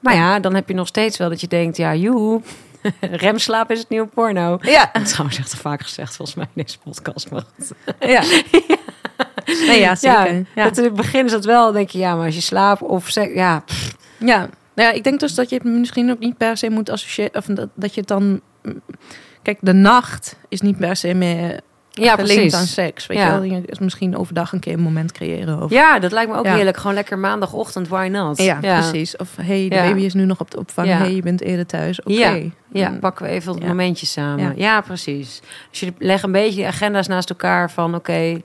[0.00, 2.40] Maar ja, dan heb je nog steeds wel dat je denkt, ja, joe.
[3.00, 4.58] Remslaap is het nieuwe porno.
[4.60, 7.30] ja, Dat is trouwens echt vaak gezegd, volgens mij, in deze podcast.
[7.30, 7.72] Maar goed.
[8.00, 8.22] ja.
[9.66, 10.34] Nee, ja, zeker.
[10.34, 10.64] Ja, ja.
[10.64, 13.08] Dat in het begin is dat wel, denk je, ja, maar als je slaapt of
[13.08, 14.38] seks, ja, pff, ja.
[14.74, 17.34] Nou ja, ik denk dus dat je het misschien ook niet per se moet associëren.
[17.34, 18.40] Of dat, dat je het dan...
[19.42, 22.54] Kijk, de nacht is niet per se meer ja, precies.
[22.54, 23.06] aan seks.
[23.06, 23.34] Weet Ja.
[23.42, 23.62] je wel?
[23.80, 25.62] Misschien overdag een keer een moment creëren.
[25.62, 26.54] Of, Ja, dat lijkt me ook Ja.
[26.54, 26.76] heerlijk.
[26.76, 28.42] Gewoon lekker maandagochtend, why not?
[28.42, 29.16] Ja, precies.
[29.16, 30.88] Of hey, de baby is nu nog op de opvang.
[30.88, 32.00] Hey, je bent eerder thuis.
[32.02, 32.12] Oké.
[32.12, 32.36] Ja.
[32.72, 34.52] Ja, Dan- pakken we even het momentje samen.
[34.56, 34.80] Ja.
[34.80, 35.40] Precies.
[35.70, 38.40] Dus je legt een beetje die agenda's naast elkaar van, oké,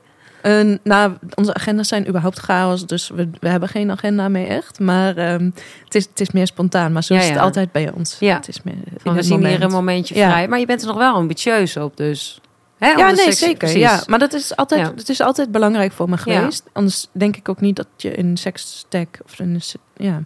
[0.84, 4.80] nou, onze agendas zijn überhaupt chaos, dus we, we hebben geen agenda meer echt.
[4.80, 5.50] Maar ehm,
[5.84, 8.16] het, is, het is meer spontaan, maar zo is het altijd bij ons.
[8.20, 8.36] Ja.
[8.36, 10.48] Het is meer we zien hier een momentje vrij.
[10.48, 12.40] Maar je bent er nog wel ambitieus op, dus.
[12.78, 13.58] Hè, Ja, nee, zeker.
[13.58, 13.80] precies.
[13.80, 14.94] Ja, maar dat is altijd, Ja.
[14.96, 16.40] het is altijd belangrijk voor me Ja.
[16.40, 16.64] geweest.
[16.74, 19.62] Anders denk ik ook niet dat je in sekstech of in
[19.96, 20.22] ja,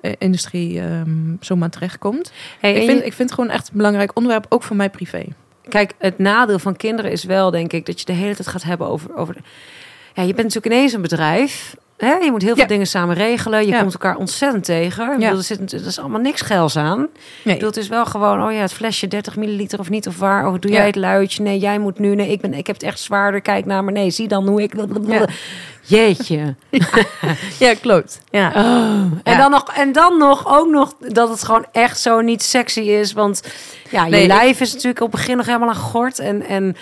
[0.00, 2.32] eh, industrie ehm, zomaar terechtkomt.
[2.60, 4.90] Hey, Ik vind, je- ik vind het gewoon echt een belangrijk onderwerp, ook voor mij
[4.90, 5.24] privé.
[5.68, 8.62] Kijk, het nadeel van kinderen is wel, denk ik, dat je de hele tijd gaat
[8.62, 9.16] hebben over.
[9.16, 9.36] over
[10.14, 11.76] ja, je bent natuurlijk ineens een bedrijf.
[11.98, 12.12] Hè?
[12.14, 12.68] Je moet heel veel Ja.
[12.68, 13.60] dingen samen regelen.
[13.60, 13.78] Je Ja.
[13.80, 15.04] komt elkaar ontzettend tegen.
[15.04, 15.16] Ik Ja.
[15.16, 17.00] bedoel, er, zit, er is allemaal niks geils aan.
[17.02, 17.08] Ik
[17.44, 17.54] Nee.
[17.54, 20.48] bedoel, het is wel gewoon, oh ja, het flesje 30 milliliter of niet, of waar.
[20.48, 21.42] Of doe jij het luidje?
[21.42, 22.14] Nee, jij moet nu.
[22.14, 23.40] Nee, ik, ben, ik heb het echt zwaarder.
[23.40, 23.92] Kijk naar me.
[23.92, 24.72] Nee, zie dan hoe ik.
[25.82, 26.54] Jeetje.
[27.58, 28.20] Ja, klopt.
[28.30, 28.54] Ja.
[28.54, 29.36] En, Ja.
[29.36, 33.12] dan nog, en dan nog ook nog dat het gewoon echt zo niet sexy is.
[33.12, 33.42] Want
[33.90, 36.18] ja, je Nee, lijf is natuurlijk op het begin nog helemaal aan gort.
[36.18, 36.76] En, en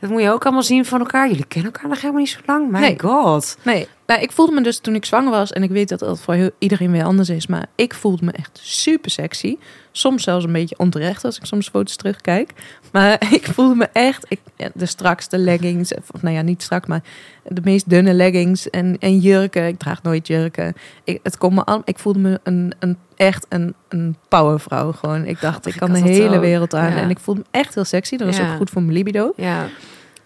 [0.00, 1.28] dat moet je ook allemaal zien van elkaar.
[1.28, 2.70] Jullie kennen elkaar nog helemaal niet zo lang.
[2.70, 2.98] My Nee.
[3.00, 3.56] god.
[3.62, 6.20] Nee, nou, ik voelde me dus toen ik zwanger was, en ik weet dat dat
[6.20, 9.56] voor heel, iedereen weer anders is, maar ik voelde me echt super sexy.
[9.92, 12.52] Soms zelfs een beetje onterecht als ik soms foto's terugkijk.
[12.92, 14.40] Maar ik voelde me echt, ik,
[14.74, 17.02] de strakste leggings, of nou ja, niet strak, maar
[17.44, 19.66] de meest dunne leggings en, en jurken.
[19.66, 20.74] Ik draag nooit jurken.
[21.04, 25.24] Ik, het kon me al, ik voelde me een, een, echt een, een powervrouw gewoon.
[25.24, 26.40] Ik dacht, ik ik kan de hele ook.
[26.40, 26.90] wereld aan.
[26.90, 26.96] Ja.
[26.96, 28.16] En ik voelde me echt heel sexy.
[28.16, 28.50] Dat was Ja.
[28.50, 29.32] ook goed voor mijn libido.
[29.36, 29.68] Ja,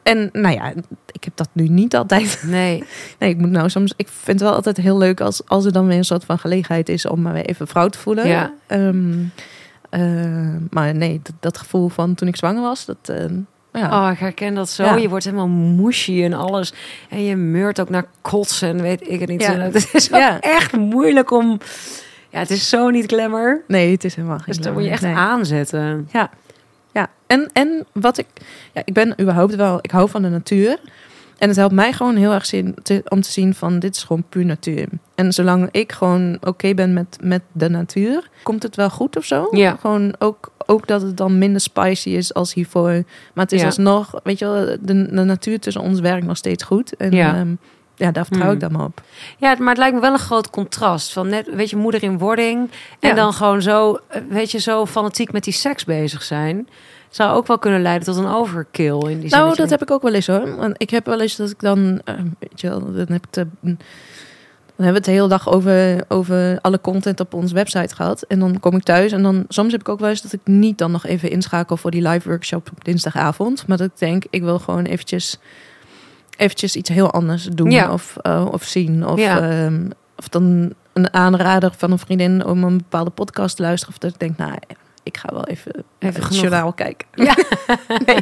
[0.04, 0.72] En nou ja,
[1.12, 2.42] ik heb dat nu niet altijd.
[2.46, 2.84] nee.
[3.18, 3.92] Nee, ik moet nou soms.
[3.96, 6.38] Ik vind het wel altijd heel leuk als, als er dan weer een soort van
[6.38, 8.28] gelegenheid is om me weer even vrouw te voelen.
[8.28, 8.52] Ja.
[8.66, 9.12] Ehm,
[9.90, 10.00] eh,
[10.70, 12.96] maar nee, dat, dat gevoel van toen ik zwanger was, dat.
[13.02, 13.24] eh,
[13.72, 14.04] ja.
[14.06, 14.84] Oh, ik herken dat zo.
[14.84, 14.96] Ja.
[14.96, 16.72] Je wordt helemaal mushy en alles.
[17.10, 19.42] En je meurt ook naar kotsen en weet ik het niet.
[19.42, 19.52] Ja.
[19.58, 20.40] Het is Ja.
[20.40, 21.58] echt moeilijk om...
[22.30, 23.62] Ja, het is zo niet glamour.
[23.68, 24.54] Nee, het is helemaal geen.
[24.54, 25.14] Dus dan moet je echt nee.
[25.14, 26.08] aanzetten.
[26.12, 26.30] Ja.
[26.94, 28.26] Ja, en, en wat ik.
[28.72, 29.78] Ja, ik ben überhaupt wel.
[29.80, 30.78] Ik hou van de natuur.
[31.38, 34.02] En het helpt mij gewoon heel erg zien, te, om te zien van dit is
[34.02, 34.88] gewoon puur natuur.
[35.14, 39.24] En zolang ik gewoon oké ben met, met de natuur, komt het wel goed of
[39.24, 39.48] zo.
[39.50, 39.76] Ja.
[39.80, 42.90] Gewoon ook, ook dat het dan minder spicy is als hiervoor.
[43.34, 43.66] Maar het is Ja.
[43.66, 46.96] alsnog, weet je wel, de, de natuur tussen ons werkt nog steeds goed.
[46.96, 47.34] En Ja.
[47.36, 47.44] ja,
[47.96, 48.54] ja daar vertrouw Hmm.
[48.54, 49.02] ik dan maar op.
[49.38, 51.12] Ja, maar het lijkt me wel een groot contrast.
[51.12, 52.70] Van net, weet je, moeder in wording.
[53.00, 53.14] En Ja.
[53.14, 56.68] dan gewoon zo, weet je, zo fanatiek met die seks bezig zijn.
[57.10, 59.38] Zou ook wel kunnen leiden tot een overkill in die zin.
[59.38, 60.56] Nou, dat heb ik ook wel eens hoor.
[60.56, 63.32] Want ik heb wel eens dat ik dan, eh, weet je wel, dan heb ik
[63.32, 63.76] de, dan
[64.86, 68.22] hebben we het de hele dag over, over alle content op onze website gehad.
[68.22, 70.40] En dan kom ik thuis en dan soms heb ik ook wel eens dat ik
[70.44, 73.66] niet dan nog even inschakel voor die live workshop op dinsdagavond.
[73.66, 75.38] Maar dat ik denk, ik wil gewoon eventjes,
[76.36, 77.92] eventjes iets heel anders doen Ja.
[77.92, 79.06] of, eh, of zien.
[79.06, 79.40] Of, Ja.
[79.50, 83.94] ehm, of dan een aanrader van een vriendin om een bepaalde podcast te luisteren.
[83.94, 84.52] Of dat ik denk, nou,
[85.02, 87.06] ik ga wel even, Even het journaal kijken.
[87.14, 87.34] Ja.
[88.06, 88.16] nee,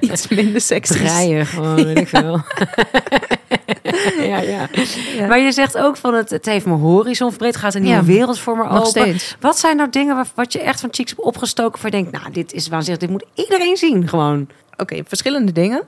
[0.00, 0.62] iets minder.
[0.80, 2.40] Breien gewoon, weet ik veel.
[4.18, 4.68] ja, ja.
[5.16, 5.26] Ja.
[5.26, 7.56] Maar je zegt ook van het, het heeft mijn horizon verbreed.
[7.56, 8.04] Gaat een nieuwe Ja.
[8.04, 8.86] wereld voor me Nog open.
[8.86, 9.36] steeds.
[9.40, 11.82] Wat zijn nou dingen waar, wat je echt van Cheeks hebt opgestoken...
[11.82, 13.00] waar je denkt, nou, dit is waanzinnig.
[13.00, 14.48] Dit moet iedereen zien gewoon.
[14.76, 15.82] Oké, verschillende dingen.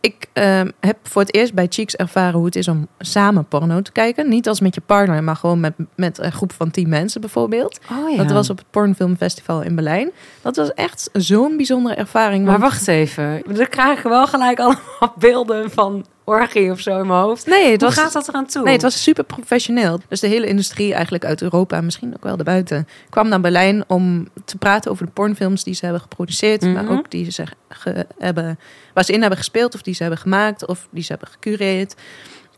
[0.00, 3.82] Ik ehm, heb voor het eerst bij Cheeks ervaren hoe het is om samen porno
[3.82, 4.28] te kijken.
[4.28, 7.80] Niet als met je partner, maar gewoon met, met een groep van tien mensen bijvoorbeeld.
[7.90, 10.10] Oh Dat was op het Pornfilmfestival in Berlijn.
[10.42, 12.44] Dat was echt zo'n bijzondere ervaring.
[12.44, 13.42] Maar wacht even.
[13.46, 17.46] Dan krijg ik wel gelijk allemaal beelden van orgie of zo in mijn hoofd.
[17.46, 18.62] Nee, het Hoe was, gaat dat eraan toe?
[18.62, 20.00] nee, het was super professioneel.
[20.08, 23.84] Dus de hele industrie eigenlijk uit Europa, en misschien ook wel daarbuiten, kwam naar Berlijn
[23.86, 26.72] om te praten over de pornfilms die ze hebben geproduceerd, Mhm.
[26.72, 28.58] maar ook die ze ge- hebben,
[28.94, 31.94] waar ze in hebben gespeeld, of die ze hebben gemaakt, of die ze hebben gecureerd.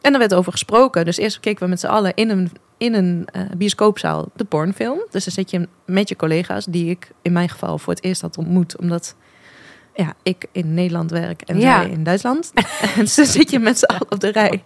[0.00, 1.04] En daar werd over gesproken.
[1.04, 4.98] Dus eerst keken we met z'n allen in een, in een eh, bioscoopzaal de pornfilm.
[5.10, 8.20] Dus dan zit je met je collega's, die ik in mijn geval voor het eerst
[8.20, 9.14] had ontmoet, omdat
[9.94, 11.80] ja, ik in Nederland werk en Ja.
[11.82, 12.50] zij in Duitsland.
[12.94, 14.62] en dan zit je met z'n allen op de rij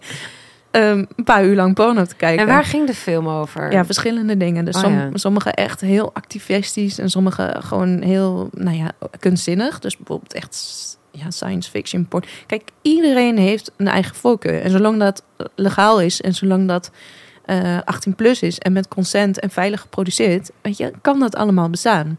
[0.71, 2.41] ehm, een paar uur lang porno te kijken.
[2.41, 3.71] En waar ging de film over?
[3.71, 4.65] Ja, verschillende dingen.
[4.65, 5.09] Dus Oh, som- ja.
[5.13, 9.79] sommige echt heel activistisch en sommige gewoon heel, nou ja, kunstzinnig.
[9.79, 10.75] Dus bijvoorbeeld echt
[11.11, 12.23] ja, science fiction porn.
[12.45, 14.61] Kijk, iedereen heeft een eigen voorkeur.
[14.61, 15.23] En zolang dat
[15.55, 16.91] legaal is en zolang dat
[17.45, 21.69] eh 18 plus is en met consent en veilig geproduceerd, weet je, kan dat allemaal
[21.69, 22.17] bestaan.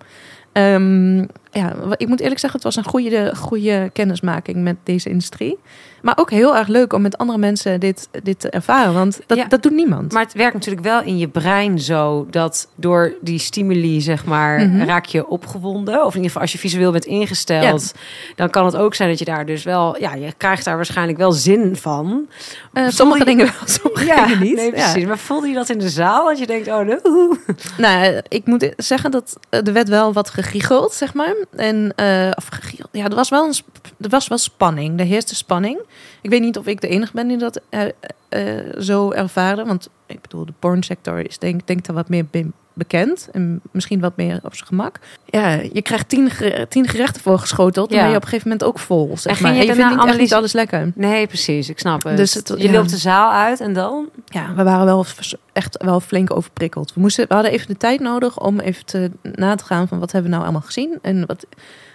[0.53, 1.19] Ehm,
[1.51, 5.59] ja, ik moet eerlijk zeggen, het was een goede, goede kennismaking met deze industrie.
[6.03, 8.95] Maar ook heel erg leuk om met andere mensen dit, dit te ervaren.
[8.95, 9.45] Want dat, Ja.
[9.45, 10.13] dat doet niemand.
[10.13, 14.67] Maar het werkt natuurlijk wel in je brein zo dat door die stimuli, zeg maar,
[14.67, 14.83] Mhm.
[14.85, 15.95] raak je opgewonden.
[16.01, 17.93] Of in ieder geval als je visueel bent ingesteld,
[18.37, 21.19] dan kan het ook zijn dat je daar dus wel, ja, je krijgt daar waarschijnlijk
[21.19, 22.27] wel zin van.
[22.73, 24.57] Eh, sommige je- dingen wel, sommige dingen niet.
[24.57, 24.71] nee, Ja.
[24.71, 25.07] precies.
[25.07, 26.27] Maar voelde je dat in de zaal?
[26.29, 26.99] Dat je denkt, oh, no.
[27.79, 31.35] Nou, eh, ik moet zeggen dat eh, er werd wel wat gegiegeld, zeg maar.
[31.57, 31.93] En,
[32.37, 32.89] of gegiegeld.
[32.93, 33.55] Ja, er was wel een
[34.01, 35.01] er was wel spanning.
[35.01, 35.79] Er heerste spanning.
[36.23, 37.89] Ik weet niet of ik de enige ben die dat eh,
[38.29, 39.65] eh, zo ervaarde.
[39.65, 43.29] Want ik bedoel, de pornsector is denk, denk daar wat meer be- bekend.
[43.33, 44.99] En misschien wat meer op zijn gemak.
[45.25, 47.89] Ja, je krijgt tien, gere- tien gerechten voorgeschoteld.
[47.91, 47.95] Ja.
[47.95, 49.53] Dan ben je op een gegeven moment ook vol, zeg ging maar.
[49.53, 50.93] je En vindt niet, echt niet analyse- alles lekker.
[50.95, 51.69] Nee, precies.
[51.69, 52.17] Ik snap het.
[52.17, 52.73] Dus het- je ja.
[52.73, 54.09] loopt de zaal uit en dan?
[54.25, 55.05] Ja, we waren wel
[55.53, 56.95] echt wel flink overprikkeld.
[56.95, 59.99] We, moesten, we hadden even de tijd nodig om even te, na te gaan van
[59.99, 61.47] wat hebben we nou allemaal gezien en wat,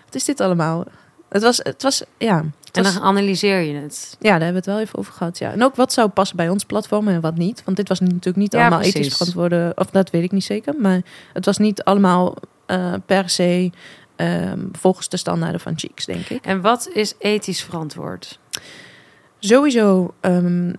[0.05, 0.83] wat is dit allemaal?
[1.29, 2.43] Het was, het was ja,
[2.77, 4.17] En dan analyseer je het.
[4.19, 5.37] ja, daar hebben we het wel even over gehad.
[5.37, 5.51] Ja.
[5.51, 7.61] En ook wat zou passen bij ons platform en wat niet.
[7.65, 8.95] Want dit was natuurlijk niet Ja, allemaal precies.
[8.95, 10.73] ethisch verantwoorde, of dat weet ik niet zeker.
[10.79, 11.01] Maar
[11.33, 13.71] het was niet allemaal eh, per se
[14.15, 16.45] ehm, volgens de standaarden van Cheeks, denk ik.
[16.45, 18.39] En wat is ethisch verantwoord?
[19.39, 20.73] Sowieso, ehm,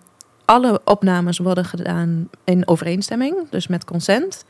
[0.45, 4.45] alle opnames worden gedaan in overeenstemming, dus met consent.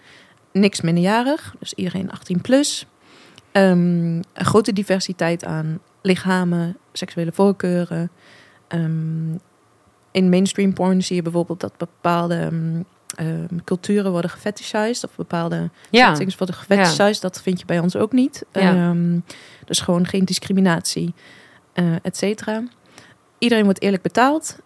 [0.52, 2.86] Niks minderjarig, dus iedereen 18 plus.
[3.52, 8.10] Ehm, een grote diversiteit aan lichamen, seksuele voorkeuren.
[8.68, 9.32] Ehm,
[10.10, 12.82] in mainstream porn zie je bijvoorbeeld dat bepaalde ehm,
[13.14, 17.20] ehm, culturen worden gefetishized of bepaalde Ja, worden gefetishized.
[17.20, 18.44] Dat vind je bij ons ook niet.
[18.52, 18.60] Ja.
[18.60, 19.18] Ehm,
[19.64, 21.14] dus gewoon geen discriminatie,
[21.72, 22.62] eh et cetera.
[23.38, 24.58] Iedereen wordt eerlijk betaald.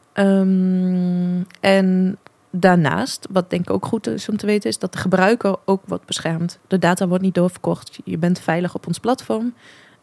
[1.60, 2.18] En
[2.50, 5.82] daarnaast, wat denk ik ook goed is om te weten, is dat de gebruiker ook
[5.86, 6.58] wordt beschermd.
[6.66, 7.98] De data wordt niet doorverkocht.
[8.04, 9.54] Je bent veilig op ons platform.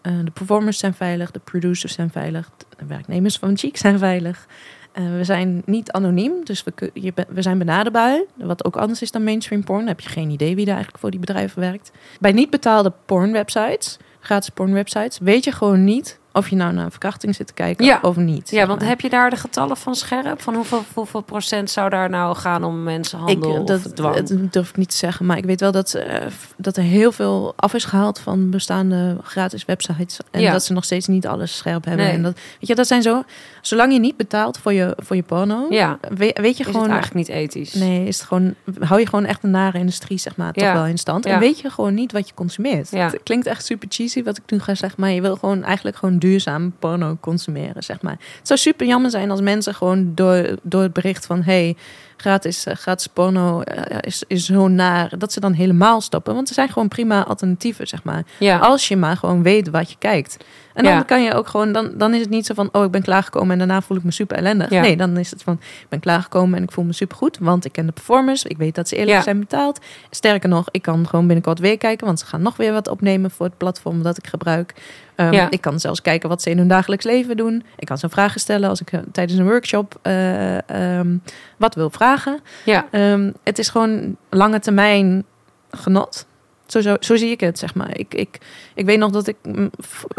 [0.05, 4.47] Eh, de performers zijn veilig, de producers zijn veilig, de werknemers van Cheek zijn veilig.
[4.91, 6.91] Eh, we zijn niet anoniem, dus we,
[7.29, 8.23] we zijn benaderbaar.
[8.35, 9.79] Wat ook anders is dan mainstream porn.
[9.79, 11.91] Dan heb je geen idee wie er eigenlijk voor die bedrijven werkt.
[12.19, 16.91] Bij niet betaalde pornwebsites, gratis pornwebsites, weet je gewoon niet of je nou naar een
[16.91, 17.99] verkrachting zit te kijken Ja.
[18.01, 18.49] of niet.
[18.49, 18.89] ja want maar.
[18.89, 20.41] heb je daar de getallen van scherp?
[20.41, 24.15] Van hoeveel, hoeveel procent zou daar nou gaan om mensenhandel ik, dat, of dwang?
[24.15, 26.25] dat durf ik niet te zeggen, maar ik weet wel dat, eh,
[26.57, 30.17] dat er heel veel af is gehaald van bestaande gratis websites.
[30.31, 30.51] En Ja.
[30.51, 32.05] dat ze nog steeds niet alles scherp hebben.
[32.05, 32.13] Nee.
[32.15, 33.23] En dat, weet je, dat zijn zo.
[33.61, 36.81] Zolang je niet betaalt voor je, voor je porno, ja, weet, weet je is gewoon.
[36.81, 37.73] het eigenlijk niet ethisch?
[37.73, 40.85] Nee, is het gewoon, hou je gewoon echt een nare industrie, zeg maar, toch wel
[40.85, 41.25] in stand.
[41.25, 42.91] En weet je gewoon niet wat je consumeert.
[42.91, 43.05] Ja.
[43.05, 45.97] Het klinkt echt super cheesy wat ik nu ga zeggen, maar je wil gewoon eigenlijk
[45.97, 48.17] gewoon duurzaam porno consumeren, zeg maar.
[48.37, 51.75] Het zou super jammer zijn als mensen gewoon door, door het bericht van, hey,
[52.17, 56.33] gratis, eh, gratis porno eh, is, is zo naar, dat ze dan helemaal stoppen.
[56.33, 58.23] Want er zijn gewoon prima alternatieven, zeg maar.
[58.39, 60.37] Ja, Als je maar gewoon weet wat je kijkt.
[60.75, 61.01] En dan Ja.
[61.01, 63.51] kan je ook gewoon, dan, dan is het niet zo van, oh, ik ben klaargekomen
[63.51, 64.69] en daarna voel ik me super ellendig.
[64.69, 64.81] Ja.
[64.81, 67.65] Nee, dan is het van, ik ben klaargekomen en ik voel me super goed, want
[67.65, 68.43] ik ken de performers.
[68.43, 69.23] Ik weet dat ze eerlijk Ja.
[69.23, 69.79] zijn betaald.
[70.09, 73.31] Sterker nog, ik kan gewoon binnenkort weer kijken, want ze gaan nog weer wat opnemen
[73.31, 74.73] voor het platform dat ik gebruik.
[75.15, 75.47] Ehm, Ja.
[75.49, 77.63] Ik kan zelfs kijken wat ze in hun dagelijks leven doen.
[77.77, 81.17] Ik kan ze vragen stellen als ik eh, tijdens een workshop eh, ehm,
[81.57, 82.39] wat wil vragen.
[82.65, 82.85] ja.
[82.91, 85.23] Ehm, het is gewoon lange termijn
[85.71, 86.25] genot.
[86.65, 87.97] Zo, zo, zo zie ik het, zeg maar.
[87.97, 88.37] Ik, ik,
[88.75, 89.69] ik weet nog dat ik mm,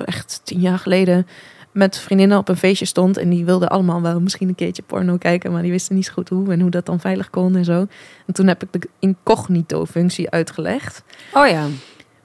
[0.05, 1.27] echt tien jaar geleden
[1.73, 3.17] met vriendinnen op een feestje stond.
[3.17, 5.53] En die wilden allemaal wel misschien een keertje porno kijken.
[5.53, 7.87] Maar die wisten niet zo goed hoe en hoe dat dan veilig kon en zo.
[8.27, 11.03] En toen heb ik de incognito-functie uitgelegd.
[11.33, 11.67] Oh ja,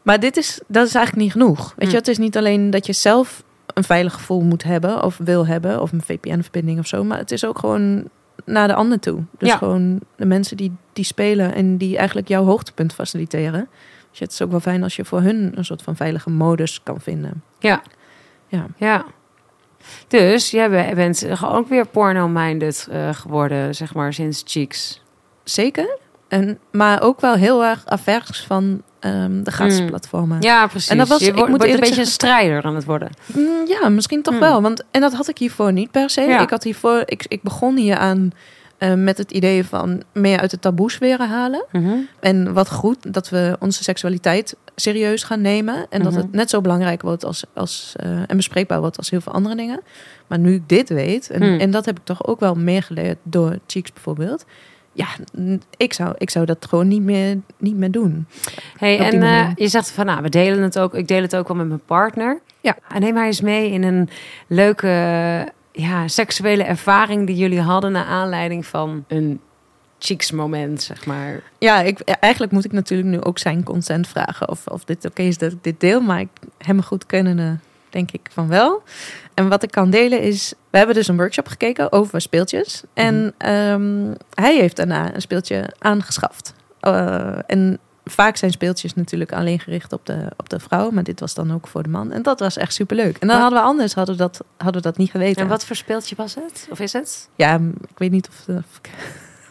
[0.01, 1.73] Maar dit is, dat is eigenlijk niet genoeg.
[1.77, 1.91] Weet Hm.
[1.91, 5.47] je, het is niet alleen dat je zelf een veilig gevoel moet hebben of wil
[5.47, 8.03] hebben, of een VPN-verbinding of zo, maar het is ook gewoon
[8.45, 9.23] naar de ander toe.
[9.37, 9.57] Dus Ja.
[9.57, 13.67] gewoon de mensen die, die spelen en die eigenlijk jouw hoogtepunt faciliteren.
[14.11, 16.79] Dus het is ook wel fijn als je voor hun een soort van veilige modus
[16.83, 17.43] kan vinden.
[17.59, 17.81] ja.
[18.47, 18.65] Ja.
[18.77, 19.05] Ja.
[20.07, 25.01] Dus jij be- bent ook weer porno-minded eh, geworden, zeg maar, sinds Cheeks.
[25.43, 25.97] Zeker.
[26.27, 29.87] En, maar ook wel heel erg avers van ehm, de gratis Mm.
[29.87, 30.41] platformen.
[30.41, 30.89] Ja, precies.
[30.89, 33.09] En dat was- je ik moet een beetje een strijder aan het worden.
[33.25, 34.43] Mm, ja, misschien toch Hmm.
[34.43, 34.61] wel.
[34.61, 36.21] Want, en dat had ik hiervoor niet per se.
[36.21, 36.39] Ja.
[36.41, 38.31] Ik, had hiervoor, ik, ik begon hier aan
[38.81, 41.65] eh, met het idee van meer uit de taboes weer halen.
[41.71, 41.93] Mhm.
[42.19, 45.85] En wat goed dat we onze seksualiteit serieus gaan nemen.
[45.89, 46.21] En dat Mhm.
[46.21, 49.55] het net zo belangrijk wordt als, als, eh, en bespreekbaar wordt als heel veel andere
[49.55, 49.81] dingen.
[50.27, 51.59] Maar nu ik dit weet, en, Hmm.
[51.59, 54.45] en dat heb ik toch ook wel meer geleerd door Cheeks bijvoorbeeld.
[54.93, 55.07] Ja,
[55.77, 58.27] ik zou, ik zou dat gewoon niet meer, niet meer doen.
[58.77, 60.93] Hey, en eh, je zegt van, nou, we delen het ook.
[60.93, 62.39] Ik deel het ook wel met mijn partner.
[62.61, 62.77] Ja.
[62.93, 64.09] En neem maar eens mee in een
[64.47, 64.87] leuke
[65.71, 69.39] ja, seksuele ervaring die jullie hadden naar aanleiding van een
[69.99, 71.43] cheeks moment, zeg maar.
[71.57, 75.21] Ja, ik, eigenlijk moet ik natuurlijk nu ook zijn consent vragen of, of dit oké
[75.21, 76.01] is dat ik dit deel.
[76.01, 77.57] Maar ik, hem goed kennende
[77.89, 78.83] denk ik van wel.
[79.33, 82.83] En wat ik kan delen is, we hebben dus een workshop gekeken over speeltjes.
[82.93, 86.53] En ehm, hij heeft daarna een speeltje aangeschaft.
[86.79, 90.89] Eh, en vaak zijn speeltjes natuurlijk alleen gericht op de, op de vrouw.
[90.91, 92.11] Maar dit was dan ook voor de man.
[92.11, 93.17] En dat was echt superleuk.
[93.17, 93.41] En dan Ja.
[93.41, 95.41] hadden we anders hadden we dat, hadden we dat niet geweten.
[95.41, 96.67] En wat voor speeltje was het?
[96.71, 97.29] Of is het?
[97.35, 97.55] Ja,
[97.89, 98.89] ik weet niet of, of, ik-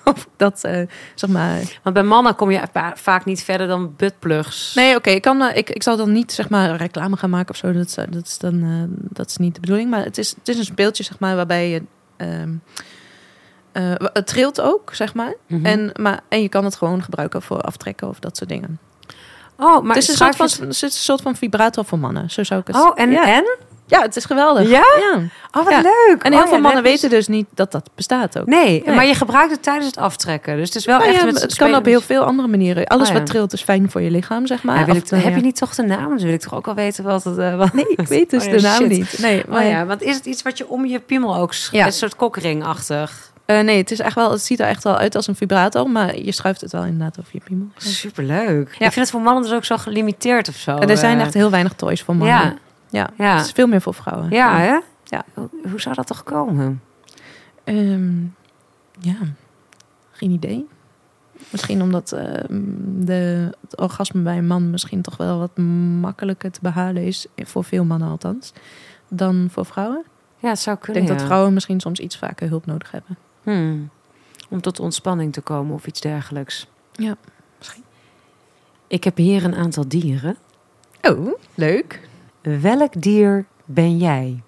[0.15, 1.79] of dat, eh, zeg maar...
[1.83, 4.75] Want bij mannen kom je va- vaak niet verder dan buttplugs.
[4.75, 5.11] Nee, oké.
[5.11, 7.73] ik kan, eh, ik, ik zal dan niet zeg maar reclame gaan maken of zo.
[7.73, 9.91] Dat, dat is dan eh, dat is niet de bedoeling.
[9.91, 11.83] Maar het is, het is een speeltje zeg maar waarbij je
[12.17, 12.53] ehm,
[13.73, 15.35] eh, het trilt ook zeg maar.
[15.47, 15.67] Mhm.
[15.67, 18.79] En maar en je kan het gewoon gebruiken voor aftrekken of dat soort dingen.
[19.57, 22.31] oh, maar het is een soort van, het- een soort van vibrator voor mannen.
[22.31, 22.77] Zo zou ik het.
[22.77, 23.11] Oh, en?
[23.11, 23.35] ja.
[23.37, 23.59] en?
[23.87, 24.69] Ja, het is geweldig.
[24.69, 24.71] Ja?
[25.13, 25.19] ja.
[25.53, 25.81] Oh, wat Ja.
[25.81, 26.23] leuk.
[26.23, 28.47] En Oh, heel ja, veel mannen is- weten dus niet dat dat bestaat ook.
[28.47, 28.95] Nee, Nee.
[28.95, 30.57] maar je gebruikt het tijdens het aftrekken.
[30.57, 31.25] Dus het is wel Nou echt...
[31.25, 32.87] met het kan op heel veel andere manieren.
[32.87, 34.85] Alles Oh, wat trilt is fijn voor je lichaam, zeg maar.
[34.87, 36.09] Wil ik, heb je niet toch de naam?
[36.09, 37.39] Dan wil ik toch ook wel weten wat het...
[37.39, 37.73] eh, wat...
[37.73, 38.89] Nee, ik weet dus Oh de naam shit.
[38.89, 39.19] niet.
[39.19, 41.53] Nee, maar Oh ja, want is het iets wat je om je piemel ook...
[41.73, 43.30] Een soort kokringachtig.
[43.51, 45.91] Eh, nee, het, is echt wel, het ziet er echt wel uit als een vibrator,
[45.91, 47.67] maar je schuift het wel inderdaad over je piemel.
[47.77, 48.69] Superleuk.
[48.69, 48.87] Ja.
[48.87, 50.77] Ik vind het voor mannen dus ook zo gelimiteerd of zo.
[50.77, 51.25] En er zijn eh.
[51.25, 52.37] echt heel weinig toys voor mannen.
[52.37, 52.55] Ja,
[52.89, 53.11] ja.
[53.17, 53.37] ja.
[53.37, 54.31] Het is veel meer voor vrouwen.
[54.31, 54.79] ja, hè?
[55.05, 55.25] Ja.
[55.35, 56.83] Hoe, zou dat toch komen?
[57.65, 58.23] Ehm,
[59.01, 59.17] ja,
[60.11, 60.69] geen idee.
[61.51, 62.63] Misschien omdat ehm,
[63.05, 65.57] de, het orgasme bij een man misschien toch wel wat
[66.01, 68.53] makkelijker te behalen is, voor veel mannen althans,
[69.09, 70.05] dan voor vrouwen.
[70.39, 71.27] Ja, het zou Ik kunnen, denk dat ja.
[71.27, 73.17] vrouwen misschien soms iets vaker hulp nodig hebben.
[73.43, 73.91] Hmm.
[74.49, 76.67] Om tot ontspanning te komen of iets dergelijks.
[76.93, 77.17] Ja,
[77.59, 77.85] misschien.
[78.87, 80.37] Ik heb hier een aantal dieren.
[81.03, 82.09] Oh, leuk.
[82.41, 84.43] Welk dier ben jij?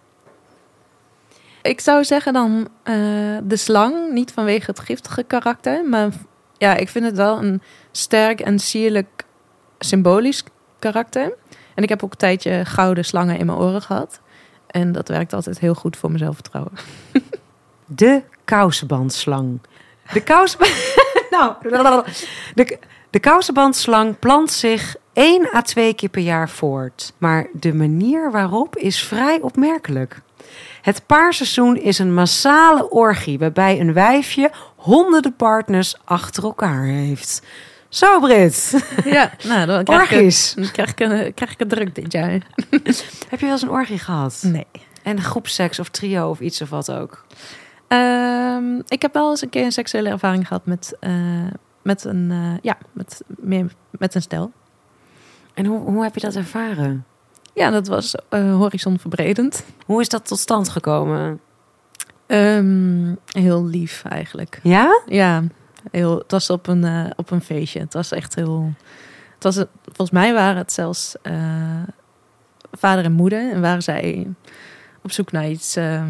[1.63, 2.95] Ik zou zeggen dan eh,
[3.43, 6.09] de slang, niet vanwege het giftige karakter, maar
[6.59, 9.25] ja, ik vind het wel een sterk en sierlijk
[9.79, 10.45] symbolisch
[10.79, 11.35] karakter.
[11.75, 14.21] En ik heb ook een tijdje gouden slangen in mijn oren gehad.
[14.67, 16.73] En dat werkt altijd heel goed voor mijn zelfvertrouwen.
[17.87, 19.61] De kousenbandslang.
[20.13, 20.73] De kousenband...
[21.31, 21.55] nou,
[22.55, 22.79] de,
[23.11, 27.13] de kousenbandslang plant zich één à twee keer per jaar voort.
[27.19, 30.21] Maar de manier waarop is vrij opmerkelijk.
[30.83, 33.39] Het paarseizoen is een massale orgie...
[33.39, 37.43] waarbij een wijfje honderden partners achter elkaar heeft.
[37.89, 38.85] Zo, Brit.
[39.05, 40.53] Ja, nou, dan krijg ik, Orgies.
[40.55, 42.31] dan krijg ik, een- krijg ik het druk dit jaar.
[43.29, 44.39] Heb je wel eens een orgie gehad?
[44.47, 44.67] Nee.
[45.03, 47.25] En groepseks of trio of iets of wat ook?
[47.93, 51.47] Ehm, ik heb wel eens een keer een seksuele ervaring gehad met, eh,
[51.83, 54.53] met, een, eh, ja, met, meer, met een stel.
[55.55, 57.05] En hoe, hoe heb je dat ervaren?
[57.55, 59.65] Ja, dat was eh horizonverbredend.
[59.87, 61.41] Hoe is dat tot stand gekomen?
[62.27, 64.61] Ehm, heel lief eigenlijk.
[64.63, 65.03] Ja?
[65.07, 65.43] Ja,
[65.91, 67.81] heel, het was op een, op een feestje.
[67.81, 68.73] Het was echt heel.
[69.35, 71.15] Het was, volgens mij waren het zelfs
[72.73, 73.53] vader en moeder.
[73.53, 74.27] En waren zij
[75.03, 75.77] op zoek naar iets.
[75.77, 76.09] ehm,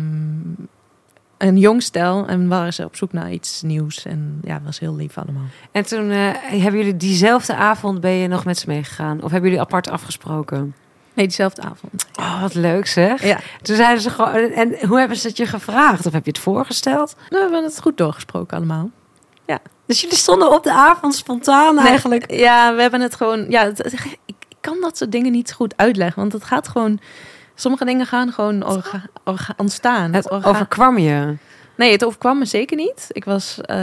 [1.49, 2.27] een jong stel.
[2.27, 4.05] En waren ze op zoek naar iets nieuws.
[4.05, 5.43] En ja, het was heel lief allemaal.
[5.73, 9.23] En toen eh, hebben jullie diezelfde avond ben je nog met ze meegegaan?
[9.23, 10.75] Of hebben jullie apart afgesproken?
[11.15, 12.07] Nee, diezelfde avond.
[12.19, 13.25] Oh, wat leuk zeg.
[13.25, 14.35] Ja, Toen zeiden ze gewoon...
[14.35, 16.07] En hoe hebben ze het je gevraagd?
[16.07, 17.15] Of heb je het voorgesteld?
[17.17, 18.91] nou, we hebben het goed doorgesproken allemaal.
[19.87, 22.31] Dus jullie stonden op de avond spontaan eigenlijk.
[22.33, 23.51] Ja, we hebben het gewoon.
[23.51, 23.93] Ja, het- het-
[24.27, 26.21] ik, ik kan dat soort dingen niet goed uitleggen.
[26.21, 27.01] Want het gaat gewoon.
[27.55, 30.13] Sommige dingen gaan gewoon orga, orga- ontstaan.
[30.13, 31.37] Het Orga- overkwam je.
[31.77, 33.07] Nee, het overkwam me zeker niet.
[33.09, 33.61] Ik was.
[33.61, 33.77] eh,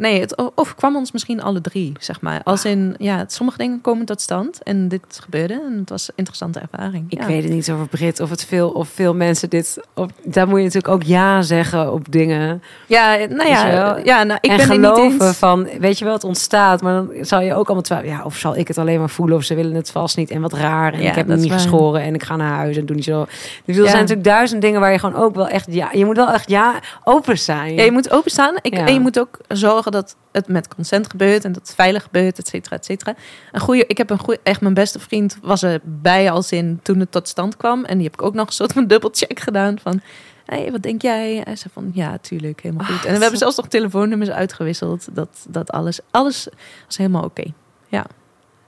[0.00, 2.40] nee, het overkwam ons misschien alle drie, zeg maar.
[2.44, 6.14] Als in, ja, sommige dingen komen tot stand en dit gebeurde en het was een
[6.16, 7.04] interessante ervaring.
[7.08, 7.26] Ik ja.
[7.26, 9.80] weet het niet over Brit of het veel of veel mensen dit.
[9.94, 12.62] Of, daar moet je natuurlijk ook ja zeggen op dingen.
[12.86, 15.36] Ja, nou ja, ja nou, ik en ben het niet geloven eens.
[15.36, 16.82] van, weet je wel, het ontstaat.
[16.82, 18.14] Maar dan zal je ook allemaal twijfelen.
[18.14, 20.30] Ja, of zal ik het alleen maar voelen of ze willen het vast niet.
[20.30, 20.92] En wat raar.
[20.92, 21.58] En Ja, ik heb me niet waar.
[21.60, 23.26] geschoren en ik ga naar huis en doe niet zo.
[23.64, 23.90] Bedoel, er Ja.
[23.90, 25.88] zijn natuurlijk duizend dingen waar je gewoon ook wel echt ja.
[25.92, 26.74] Je moet wel echt ja
[27.04, 27.74] open zijn.
[27.74, 28.54] Ja, je moet openstaan.
[28.62, 28.74] Ik.
[28.74, 32.38] En je moet ook zorgen dat het met consent gebeurt en dat het veilig gebeurt,
[32.38, 33.14] et cetera, et cetera.
[33.52, 37.00] Een goede, ik heb een goede, echt mijn beste vriend was erbij als in toen
[37.00, 37.84] het tot stand kwam.
[37.84, 40.00] En die heb ik ook nog een soort van dubbelcheck gedaan van,
[40.46, 41.40] hey, wat denk jij?
[41.44, 42.94] Hij zei van, ja, tuurlijk, helemaal goed.
[42.96, 45.08] Ah, en we zo- hebben zelfs nog telefoonnummers uitgewisseld.
[45.12, 46.48] Dat, dat alles, alles
[46.86, 47.42] was helemaal oké.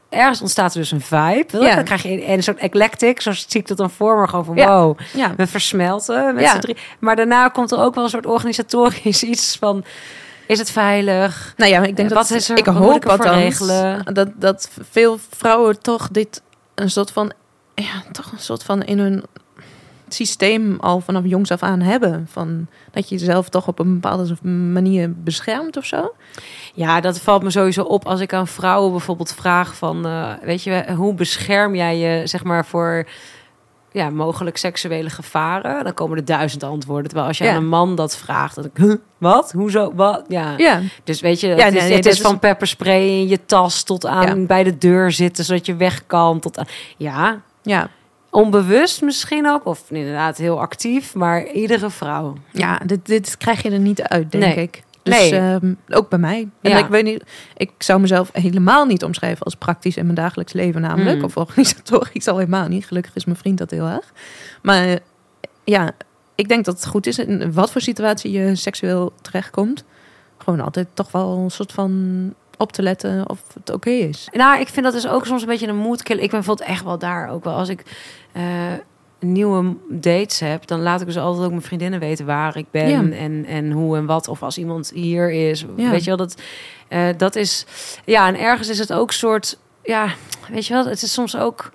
[0.08, 1.58] Ergens ontstaat er dus een vibe.
[1.64, 1.74] Ja.
[1.74, 3.20] Dan krijg je een soort eclectic.
[3.20, 4.28] Zo zie ik dat dan voor me.
[4.28, 4.66] Gewoon van Ja.
[4.80, 6.58] wow, Ja, we versmelten met Ja.
[6.58, 6.76] drie.
[6.98, 9.84] Maar daarna komt er ook wel een soort organisatorisch iets van...
[10.46, 11.54] Is het veilig?
[11.56, 14.14] nou ja, ik denk Ja, dat wat is er- ik hoop ik althans regelen?
[14.14, 16.42] dat dat veel vrouwen toch dit
[16.74, 17.32] een soort van
[17.74, 19.22] ja, toch een soort van in hun
[20.08, 24.36] systeem al vanaf jongs af aan hebben van dat je jezelf toch op een bepaalde
[24.72, 26.14] manier beschermt of zo.
[26.74, 30.06] Ja, dat valt me sowieso op als ik aan vrouwen bijvoorbeeld vraag van...
[30.06, 33.06] eh, weet je, hoe bescherm jij je, zeg maar, voor...
[33.92, 35.84] Ja, mogelijk seksuele gevaren.
[35.84, 37.04] Dan komen er duizend antwoorden.
[37.06, 37.50] Terwijl als je Ja.
[37.50, 39.52] aan een man dat vraagt, dan ik, wat?
[39.52, 39.92] Hoezo?
[39.94, 40.24] Wat?
[40.28, 40.54] Ja.
[40.56, 43.02] Ja, Dus weet je, Ja, het, nee, is, nee, het dat is is- van pepperspray
[43.08, 44.46] in je tas tot aan Ja.
[44.46, 46.40] bij de deur zitten, zodat je weg kan.
[46.40, 46.66] Tot aan,
[46.96, 47.88] ja, ja,
[48.30, 52.34] onbewust misschien ook, of inderdaad heel actief, maar iedere vrouw.
[52.50, 52.80] ja.
[52.86, 54.56] Dit, dit krijg je er niet uit, denk Nee.
[54.56, 54.82] ik.
[55.02, 55.36] Dus Nee.
[55.38, 56.48] ehm, ook bij mij.
[56.60, 56.78] En Ja.
[56.78, 57.24] ik weet niet,
[57.56, 61.18] ik zou mezelf helemaal niet omschrijven als praktisch in mijn dagelijks leven, namelijk.
[61.18, 61.24] Mm.
[61.24, 62.86] Of organisatorisch al helemaal niet.
[62.86, 64.12] Gelukkig is mijn vriend dat heel erg.
[64.62, 64.98] Maar
[65.64, 65.90] ja,
[66.34, 69.84] ik denk dat het goed is in wat voor situatie je seksueel terechtkomt.
[70.38, 74.28] Gewoon altijd toch wel een soort van op te letten of het oké is.
[74.32, 76.22] Nou, ik vind dat dus ook soms een beetje een moedkiller.
[76.22, 77.54] Ik ben bijvoorbeeld echt wel daar ook wel.
[77.54, 77.82] Als ik
[78.32, 78.42] eh,
[79.22, 82.88] nieuwe dates heb, dan laat ik dus altijd ook mijn vriendinnen weten waar ik ben
[82.88, 83.16] Ja.
[83.18, 84.28] en, en hoe en wat.
[84.28, 85.64] Of als iemand hier is.
[85.76, 85.90] Ja.
[85.90, 86.42] Weet je wel, dat,
[86.88, 87.66] eh, dat is...
[88.04, 89.58] Ja, en ergens is het ook soort...
[89.82, 90.08] Ja,
[90.50, 91.70] weet je wel, het is soms ook...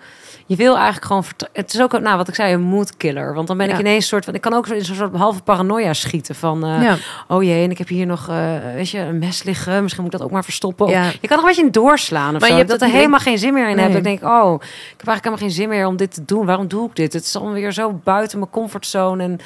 [0.47, 1.23] Je wil eigenlijk gewoon...
[1.53, 3.33] Het is ook, nou, wat ik zei, een moodkiller.
[3.33, 4.33] Want dan ben ik ineens soort van...
[4.33, 6.65] Ik kan ook in zo'n soort halve paranoia schieten van...
[6.65, 6.97] eh, ja.
[7.27, 9.81] Oh jee, en ik heb hier nog, eh, weet je, een mes liggen.
[9.81, 10.89] Misschien moet ik dat ook maar verstoppen.
[10.89, 11.03] Ja.
[11.21, 12.55] Je kan nog een beetje in doorslaan of Maar zo.
[12.55, 13.87] je hebt dat er helemaal geen zin meer in heb.
[13.87, 13.97] Nee.
[13.97, 16.45] Ik denk, oh, ik heb eigenlijk helemaal geen zin meer om dit te doen.
[16.45, 17.13] Waarom doe ik dit?
[17.13, 19.39] Het is alweer zo buiten mijn comfortzone en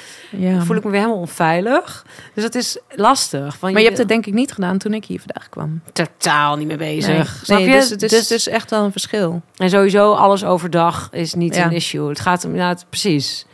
[0.64, 2.04] voel ik me weer helemaal onveilig.
[2.34, 3.56] Dus het is lastig.
[3.56, 5.80] Van Maar je hebt het denk ik niet gedaan toen ik hier vandaag kwam.
[5.92, 7.08] totaal niet mee bezig.
[7.16, 7.74] Nee, Snap nee, je?
[7.74, 9.42] Dus het is dus, dus echt wel een verschil.
[9.56, 11.64] En sowieso alles overdag is niet Ja.
[11.66, 12.08] een issue.
[12.08, 13.46] Het gaat om, ja, het, precies.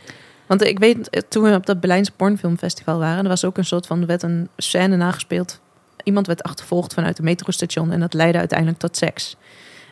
[0.45, 3.65] Want ik weet, eh, toen we op dat Berlijnse pornfilmfestival waren, er was ook een
[3.65, 5.59] soort van, er werd een scène nagespeeld.
[6.03, 9.35] Iemand werd achtervolgd vanuit een metrostation en dat leidde uiteindelijk tot seks.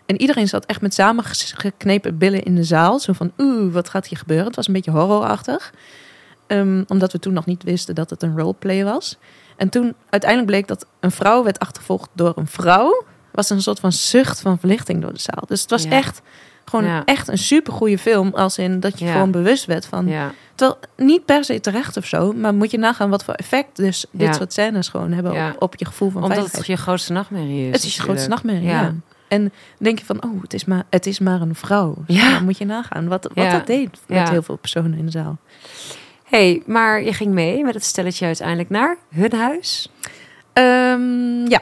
[0.06, 3.00] En iedereen zat echt met samengeknepen billen in de zaal.
[3.00, 4.46] Zo van, oeh, wat gaat hier gebeuren?
[4.46, 5.74] Het was een beetje horrorachtig.
[6.48, 9.18] Ehm, omdat we toen nog niet wisten dat het een roleplay was.
[9.58, 13.04] En toen uiteindelijk bleek dat een vrouw werd achtervolgd door een vrouw.
[13.32, 15.44] Was een soort van zucht van verlichting door de zaal.
[15.48, 15.90] Dus het was Ja.
[15.90, 16.22] echt,
[16.70, 17.02] gewoon Ja.
[17.06, 18.34] echt een supergoeie film.
[18.34, 19.12] Als in dat je Ja.
[19.12, 20.08] gewoon bewust werd van...
[20.08, 20.32] Ja.
[20.56, 24.06] Terwijl niet per se terecht of zo, maar moet je nagaan wat voor effect dus
[24.12, 26.68] dit soort scènes gewoon hebben op, op je gevoel van Omdat veiligheid.
[26.68, 27.74] het je grootste nachtmerrie is.
[27.76, 28.94] het is je grootste nachtmerrie, Ja.
[29.28, 31.96] En dan denk je van, oh, het is maar, het is maar een vrouw.
[32.08, 32.30] Ja.
[32.30, 32.40] Ja.
[32.40, 35.38] moet je nagaan wat, wat dat deed met heel veel personen in de zaal.
[36.24, 39.90] hey, maar je ging mee met het stelletje uiteindelijk naar hun huis.
[40.54, 41.62] Ehm, ja,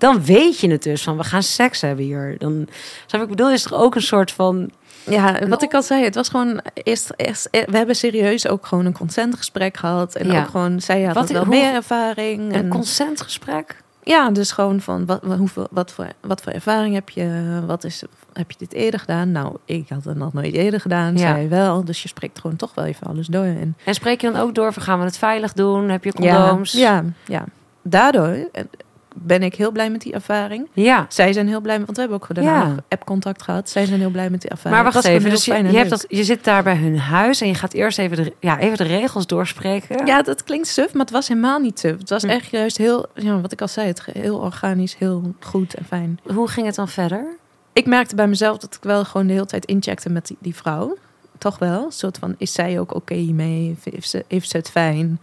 [0.00, 2.34] dan weet je het dus van we gaan seks hebben hier.
[2.38, 2.66] Dan,
[3.10, 4.70] ik bedoel, is toch ook een soort van.
[5.06, 8.86] Ja, wat ik al zei, het was gewoon eerst, eerst we hebben serieus ook gewoon
[8.86, 10.40] een consentgesprek gehad en Ja.
[10.40, 13.82] ook gewoon zij had Wat- wel hoe- meer ervaring Een en consentgesprek.
[14.02, 18.02] ja, dus gewoon van wat, hoeveel, wat voor wat voor ervaring heb je, wat is
[18.32, 19.32] heb je dit eerder gedaan?
[19.32, 21.18] Nou, ik had het nog nooit eerder gedaan, Ja.
[21.34, 24.30] zij wel, dus je spreekt gewoon toch wel even alles door en En spreek je
[24.32, 25.88] dan ook door van gaan we het veilig doen?
[25.88, 26.72] Heb je condooms?
[26.72, 27.44] Ja, ja, ja.
[27.82, 28.64] Daardoor eh,
[29.22, 30.68] ben ik heel blij met die ervaring.
[30.72, 31.06] Ja.
[31.08, 32.66] Zij zijn heel blij, want we hebben ook daarna Ja.
[32.68, 33.68] nog app-contact gehad.
[33.70, 34.82] Zij zijn heel blij met die ervaring.
[34.82, 37.46] Maar wacht even, dus je, je, hebt dat, je zit daar bij hun huis en
[37.48, 40.06] je gaat eerst even de, ja, even de regels doorspreken.
[40.06, 41.98] Ja, dat klinkt suf, maar het was helemaal niet suf.
[41.98, 42.28] Het was Hm.
[42.28, 46.18] echt juist heel, ja, wat ik al zei, het heel organisch, heel goed en fijn.
[46.34, 47.24] Hoe ging het dan verder?
[47.72, 50.54] Ik merkte bij mezelf dat ik wel gewoon de hele tijd incheckte met die, die
[50.54, 50.96] vrouw.
[51.38, 51.84] Toch wel.
[51.84, 53.76] Een soort van, is zij ook oké hiermee?
[53.90, 55.20] Heeft ze, heeft ze het fijn?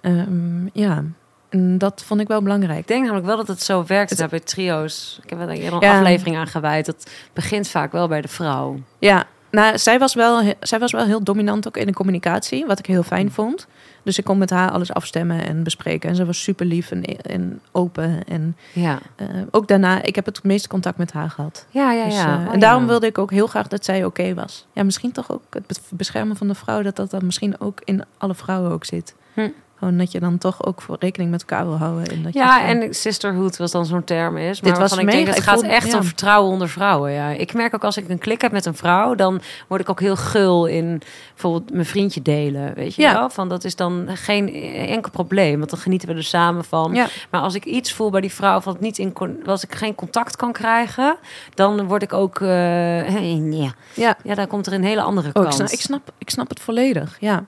[0.00, 1.04] Ehm, ja,
[1.50, 2.78] en dat vond ik wel belangrijk.
[2.78, 5.20] Ik denk namelijk wel dat het zo werkt Het- daar bij trio's.
[5.22, 5.98] Ik heb er eerder een Ja.
[5.98, 6.86] aflevering aan gewijd.
[6.86, 8.78] Dat begint vaak wel bij de vrouw.
[8.98, 12.78] Ja, nou, zij was, wel, zij was wel heel dominant ook in de communicatie, wat
[12.78, 13.66] ik heel fijn vond.
[14.02, 16.08] Dus ik kon met haar alles afstemmen en bespreken.
[16.10, 18.24] En ze was super lief en, en open.
[18.24, 21.66] En Ja, eh, ook daarna, ik heb het meeste contact met haar gehad.
[21.70, 22.04] ja, ja.
[22.04, 22.40] Dus, ja.
[22.40, 22.88] eh, Oh, en daarom ja.
[22.88, 24.66] wilde ik ook heel graag dat zij oké was.
[24.72, 27.80] Ja, misschien toch ook het bes- beschermen van de vrouw, dat dat dan misschien ook
[27.84, 29.14] in alle vrouwen ook zit.
[29.34, 29.48] Hm.
[29.80, 32.08] Gewoon dat je dan toch ook voor rekening met elkaar wil houden.
[32.10, 34.60] En dat Ja, en sisterhood was dan zo'n term is.
[34.60, 35.96] Maar Dit was ik denk, mega- het ik gaat vond- echt ja.
[35.98, 37.10] om vertrouwen onder vrouwen.
[37.12, 37.28] Ja.
[37.30, 40.00] Ik merk ook als ik een klik heb met een vrouw, dan word ik ook
[40.00, 41.02] heel gul in
[41.32, 42.74] bijvoorbeeld mijn vriendje delen.
[42.74, 43.12] Weet je Ja.
[43.12, 43.30] wel?
[43.30, 46.94] Van dat is dan geen enkel probleem, want dan genieten we er samen van.
[46.94, 47.06] Ja.
[47.30, 49.14] Maar als ik iets voel bij die vrouw, van niet in,
[49.46, 51.16] als ik geen contact kan krijgen,
[51.54, 53.72] dan word ik ook, eh, ja.
[53.94, 54.16] ja.
[54.24, 55.46] ja, dan komt er een hele andere Oh, kant.
[55.46, 57.44] ik, snap, ik, snap, ik snap het volledig, ja.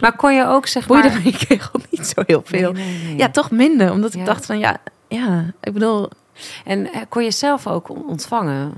[0.00, 1.20] Maar kon je ook zeg Boeide maar...
[1.32, 2.72] kreeg ook niet zo heel veel.
[2.72, 3.16] Nee, nee, nee.
[3.16, 3.92] Ja, toch minder.
[3.92, 4.26] Omdat ik Ja.
[4.26, 4.76] dacht van, ja,
[5.08, 6.08] ja, ik bedoel...
[6.64, 8.72] En eh, kon je zelf ook on- ontvangen?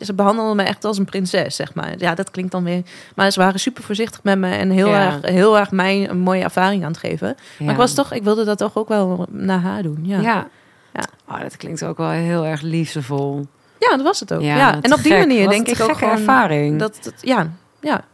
[0.00, 1.94] Ze behandelden me echt als een prinses, zeg maar.
[1.96, 2.82] Ja, dat klinkt dan weer...
[3.14, 5.04] Maar ze waren super voorzichtig met me en heel, Ja.
[5.06, 7.26] erg, heel erg mij een mooie ervaring aan het geven.
[7.28, 7.64] Ja.
[7.64, 9.98] Maar ik was toch, ik wilde dat toch ook wel naar haar doen.
[10.02, 10.22] Ja, ja.
[10.22, 10.46] Ja.
[10.92, 11.02] Ja.
[11.28, 13.46] Oh, dat klinkt ook wel heel erg liefdevol.
[13.78, 14.40] dat was het ook.
[14.42, 15.26] Ja, En op die gek.
[15.26, 16.12] manier denk ik ook gewoon...
[16.14, 16.78] ervaring.
[16.78, 17.50] Dat, dat, ja,
[17.80, 18.04] ja,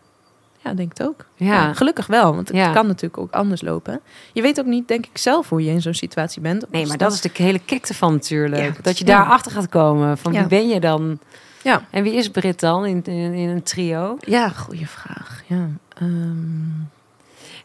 [0.65, 1.27] ja, denk het ook.
[1.37, 1.47] Ja.
[1.47, 2.73] Ja, gelukkig wel, want het Ja.
[2.73, 4.01] kan natuurlijk ook anders lopen.
[4.33, 6.65] Je weet ook niet, denk ik, zelf hoe je in zo'n situatie bent.
[6.71, 8.63] Nee, maar dat is de hele kick ervan natuurlijk.
[8.63, 8.83] Ja.
[8.83, 9.17] dat je Ja.
[9.17, 10.19] daarachter gaat komen.
[10.19, 11.19] Van wie ben je dan?
[11.63, 11.83] Ja.
[11.91, 14.17] En wie is Brit dan in, in, in een trio?
[14.21, 15.43] Ja, goede vraag.
[15.47, 15.69] Ja.
[15.99, 16.81] Ehm,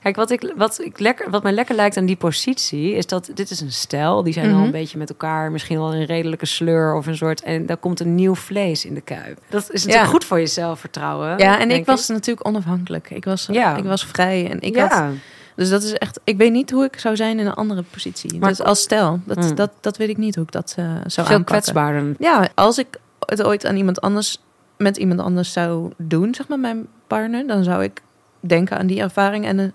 [0.01, 2.93] Kijk, wat, ik, wat, ik lekker, wat mij lekker lijkt aan die positie...
[2.93, 4.23] is dat dit is een stijl.
[4.23, 4.63] Die zijn al Mhm.
[4.65, 5.51] een beetje met elkaar.
[5.51, 7.41] Misschien wel een redelijke sleur of een soort...
[7.41, 9.39] en daar komt een nieuw vlees in de kuip.
[9.49, 10.05] Dat is natuurlijk Ja.
[10.05, 11.37] goed voor je zelfvertrouwen.
[11.37, 13.09] ja, en ik was natuurlijk onafhankelijk.
[13.09, 13.75] Ik was, Ja.
[13.77, 14.87] ik was vrij en ik ja.
[14.87, 15.13] had
[15.55, 16.19] Dus dat is echt.
[16.23, 18.39] Ik weet niet hoe ik zou zijn in een andere positie.
[18.39, 19.55] Maar- dus als stel, dat, Hmm.
[19.55, 21.45] dat, dat weet ik niet hoe ik dat eh, zou veel aanpakken.
[21.45, 22.15] kwetsbaarder.
[22.19, 22.87] Ja, als ik
[23.25, 24.37] het ooit aan iemand anders
[24.77, 28.01] met iemand anders zou doen, zeg maar mijn partner, dan zou ik
[28.39, 29.73] denken aan die ervaring en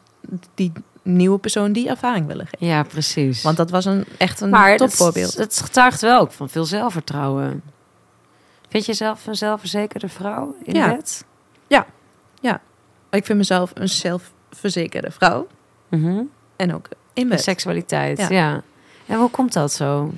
[0.55, 0.73] die
[1.03, 2.67] nieuwe persoon die ervaring willen geven.
[2.67, 3.43] Ja, precies.
[3.43, 5.31] Want dat was een echt een maar topvoorbeeld.
[5.35, 7.63] Het, het getuigt wel ook van veel zelfvertrouwen.
[8.69, 10.95] Vind je zelf een zelfverzekerde vrouw in Ja.
[10.95, 11.25] bed?
[13.11, 15.47] Ik vind mezelf een zelfverzekerde vrouw
[15.89, 16.23] Mhm.
[16.57, 17.41] en ook in bed.
[17.43, 18.29] seksualiteit, ja.
[18.31, 18.63] Ja.
[19.07, 20.13] En hoe komt dat zo?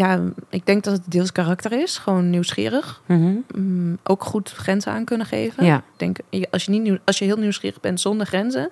[0.00, 3.02] Ja, ik denk dat het deels karakter is, gewoon nieuwsgierig.
[3.06, 5.64] Mm, ook goed grenzen aan kunnen geven.
[5.64, 5.76] Ja.
[5.76, 6.18] Ik denk,
[6.50, 8.70] als je, niet nieuw, als je heel nieuwsgierig bent zonder grenzen,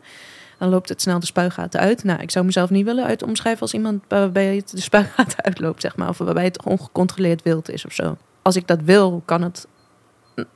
[0.58, 2.04] dan loopt het snel de spuigaten uit.
[2.04, 5.80] Nou, ik zou mezelf niet willen uit omschrijven als iemand waarbij het de spuigaten uitloopt,
[5.80, 6.08] zeg maar.
[6.08, 8.16] Of waarbij het ongecontroleerd wild is of zo.
[8.42, 9.66] Als ik dat wil, kan het,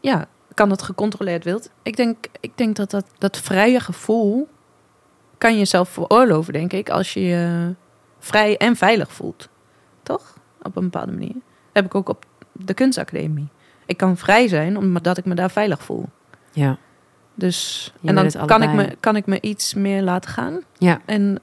[0.01, 1.71] ja, kan het gecontroleerd wild.
[1.83, 4.49] Ik denk, ik denk dat, dat dat vrije gevoel
[5.39, 7.75] kan je jezelf veroorloven, denk ik, als je je
[8.19, 9.49] vrij en veilig voelt.
[10.03, 10.41] Toch?
[10.63, 11.33] Op een bepaalde manier.
[11.33, 13.49] Dat heb ik ook op de kunstacademie.
[13.87, 16.09] Ik kan vrij zijn omdat ik me daar veilig voel.
[16.53, 16.79] Ja.
[17.35, 20.61] Dus Je en dan kan ik, me, kan ik me iets meer laten gaan.
[20.79, 21.01] Ja.
[21.05, 21.39] En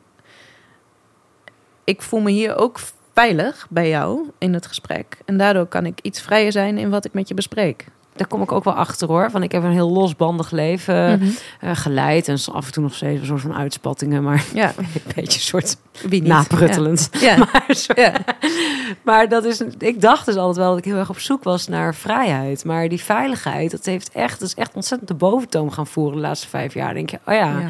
[1.84, 2.80] ik voel me hier ook
[3.14, 5.18] veilig bij jou in het gesprek.
[5.26, 7.88] En daardoor kan ik iets vrijer zijn in wat ik met je bespreek.
[8.20, 9.30] Daar kom ik ook wel achter hoor.
[9.32, 11.30] Want ik heb een heel losbandig leven Mhm.
[11.60, 12.28] eh, geleid.
[12.28, 14.24] En af en toe nog steeds een soort van uitspattingen.
[14.24, 16.30] Maar Ja, een beetje een soort wie niet?
[16.30, 17.10] napruttelend.
[17.20, 17.38] Ja.
[17.52, 18.14] Maar, Ja.
[19.04, 21.68] maar dat is, ik dacht dus altijd wel dat ik heel erg op zoek was
[21.68, 22.66] naar vrijheid.
[22.66, 26.22] Maar die veiligheid, dat, heeft echt, dat is echt ontzettend de boventoon gaan voeren de
[26.22, 26.94] laatste vijf jaar.
[26.94, 27.46] denk je, oh ja.
[27.60, 27.60] Ja.
[27.60, 27.70] En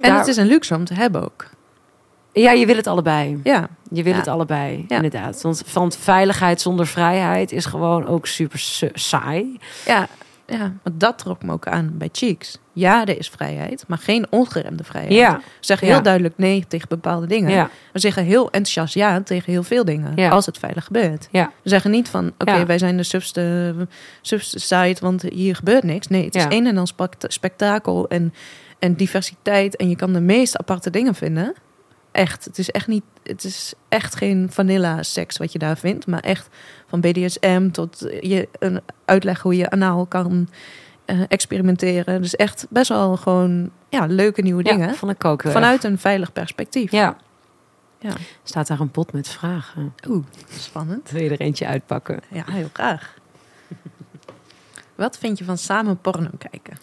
[0.00, 1.46] daar- het is een luxe om te hebben ook.
[2.32, 3.40] Ja, je wil het allebei.
[3.44, 4.18] Ja, Je wil Ja.
[4.18, 4.96] het allebei, Ja.
[4.96, 5.42] inderdaad.
[5.42, 9.58] Want van veiligheid zonder vrijheid is gewoon ook super su- saai.
[9.86, 10.06] ja,
[10.46, 10.72] ja.
[10.82, 12.58] Want dat trok me ook aan bij Cheeks.
[12.72, 15.14] Ja, er is vrijheid, maar geen ongeremde vrijheid.
[15.14, 15.92] Ja, We zeggen Ja.
[15.92, 17.50] heel duidelijk nee tegen bepaalde dingen.
[17.50, 20.30] ja, We zeggen heel enthousiast ja tegen heel veel dingen.
[20.30, 21.28] Als het veilig gebeurt.
[21.32, 23.74] We zeggen niet van, oké, wij zijn de subste,
[24.20, 26.06] subste site, want hier gebeurt niks.
[26.08, 26.86] Nee, het is een en dan
[27.28, 28.34] spektakel en,
[28.78, 29.76] en diversiteit.
[29.76, 31.54] En je kan de meest aparte dingen vinden.
[32.12, 36.06] Echt, het is echt niet, het is echt geen vanilla seks wat je daar vindt.
[36.06, 36.48] Maar echt
[36.86, 40.48] van BDSM tot je een uitleg hoe je anaal kan
[41.04, 42.22] eh, experimenteren.
[42.22, 44.94] Dus echt best wel gewoon ja, leuke nieuwe ja, dingen.
[45.10, 45.42] ik ook.
[45.42, 46.90] heel Vanuit een veilig perspectief.
[46.90, 47.16] Ja.
[47.98, 48.12] Ja.
[48.42, 49.94] Staat daar een pot met vragen?
[50.08, 50.24] Oeh,
[50.58, 51.10] spannend.
[51.10, 52.20] Wil je er eentje uitpakken?
[52.28, 53.14] Ja, heel graag.
[54.94, 56.76] Wat vind je van samen porno kijken?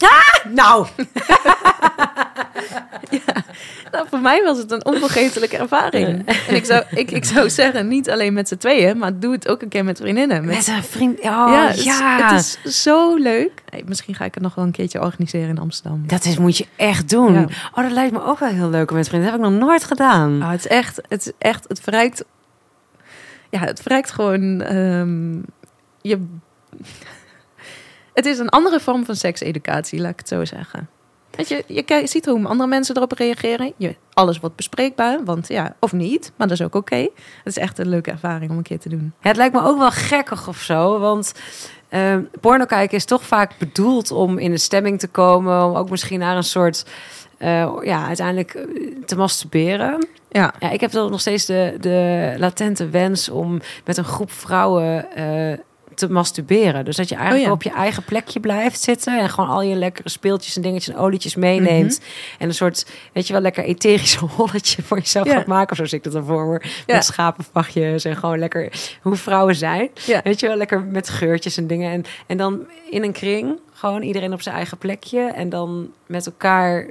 [0.54, 0.86] Nou!
[3.92, 6.26] Nou, voor mij was het een onvergetelijke ervaring.
[6.48, 9.48] En ik zou, ik, ik zou zeggen, niet alleen met z'n tweeën, maar doe het
[9.48, 10.44] ook een keer met vriendinnen.
[10.44, 11.18] Met, Met een vriend.
[11.18, 12.28] Oh, ja, ja.
[12.30, 13.62] het, is, het is zo leuk.
[13.68, 16.02] Hey, misschien ga ik het nog wel een keertje organiseren in Amsterdam.
[16.06, 17.32] Dat is, moet je echt doen.
[17.32, 17.46] Ja.
[17.74, 19.30] Oh, dat lijkt me ook wel heel leuk om met vrienden.
[19.30, 20.42] Dat heb ik nog nooit gedaan.
[20.42, 22.24] Ah, het is echt, het is echt, het verrijkt,
[23.50, 25.36] ja, het verrijkt gewoon ehm,
[26.00, 26.26] je.
[28.14, 30.88] Het is een andere vorm van sekseducatie, laat ik het zo zeggen.
[31.38, 33.72] Weet je, je ziet hoe andere mensen erop reageren.
[33.76, 36.32] Je, alles wordt bespreekbaar, want ja, of niet.
[36.36, 36.96] Maar dat is ook oké.
[36.96, 37.10] Het
[37.44, 39.12] is echt een leuke ervaring om een keer te doen.
[39.20, 40.98] Het lijkt me ook wel gekkig of zo.
[40.98, 41.34] Want
[41.88, 45.64] eh, porno kijken is toch vaak bedoeld om in de stemming te komen.
[45.64, 46.84] Om ook misschien naar een soort,
[47.38, 48.64] eh, ja, uiteindelijk eh,
[49.04, 50.06] te masturberen.
[50.30, 54.30] Ja, Ja, ik heb dan nog steeds de, de latente wens om met een groep
[54.30, 55.58] vrouwen eh,
[55.98, 56.84] te masturberen.
[56.84, 57.54] Dus dat je eigenlijk Oh ja.
[57.54, 61.00] op je eigen plekje blijft zitten en gewoon al je lekkere speeltjes en dingetjes en
[61.00, 62.00] olietjes meeneemt.
[62.38, 65.34] En een soort, weet je wel, lekker etherisch holletje voor jezelf Ja.
[65.34, 65.70] gaat maken.
[65.70, 66.60] Of zo zie ik dat dan voor me.
[66.86, 66.94] Ja.
[66.94, 68.72] Met schapenvachtjes en gewoon lekker
[69.02, 69.88] hoe vrouwen zijn.
[70.06, 70.20] Ja.
[70.24, 71.92] Weet je wel, lekker met geurtjes en dingen.
[71.92, 75.20] En, en dan in een kring, gewoon iedereen op zijn eigen plekje.
[75.20, 76.86] En dan met elkaar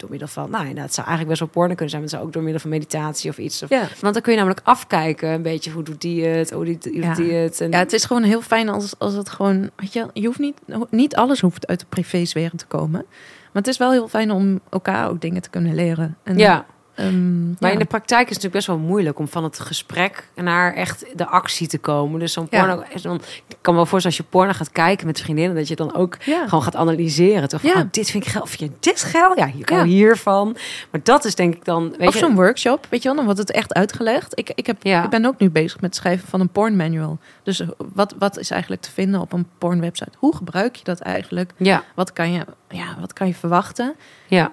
[0.00, 2.18] door middel van, nou ja, het zou eigenlijk best wel porno kunnen zijn, maar het
[2.18, 3.62] zou ook door middel van meditatie of iets.
[3.62, 3.88] Of, ja.
[4.00, 7.14] Want dan kun je namelijk afkijken, een beetje hoe doet die het, hoe doet, Ja.
[7.14, 7.60] die het.
[7.60, 9.70] En, ja, het is gewoon heel fijn als, als het gewoon...
[9.76, 10.58] Weet je, je hoeft niet,
[10.90, 13.04] niet alles hoeft uit de privésfeer te komen.
[13.52, 16.16] Maar het is wel heel fijn om elkaar ook dingen te kunnen leren.
[16.22, 16.66] En, ja.
[17.00, 17.70] Ehm, Maar ja.
[17.70, 21.04] in de praktijk is het natuurlijk best wel moeilijk om van het gesprek naar echt
[21.14, 22.20] de actie te komen.
[22.20, 22.64] Dus zo'n Ja.
[22.66, 25.56] porno, is dan, ik kan me wel voorstellen als je porno gaat kijken met vriendinnen,
[25.56, 26.44] dat je dan ook Ja.
[26.48, 27.48] gewoon gaat analyseren.
[27.48, 27.60] Toch?
[27.60, 27.76] Van, Ja.
[27.80, 28.46] oh, dit vind ik geil.
[28.46, 29.38] Vind je dit geil?
[29.38, 30.56] Ja, je kan hiervan.
[30.90, 33.40] Maar dat is denk ik dan, weet Of zo'n workshop, weet je wel, dan wordt
[33.40, 34.38] het echt uitgelegd.
[34.38, 35.04] Ik, ik, heb, Ja.
[35.04, 37.18] ik ben ook nu bezig met het schrijven van een porn manual.
[37.42, 37.62] Dus
[37.94, 40.10] wat, wat is eigenlijk te vinden op een porn website?
[40.18, 41.52] Hoe gebruik je dat eigenlijk?
[41.56, 43.94] ja, Wat kan je, ja, wat kan je verwachten?
[44.28, 44.50] ja.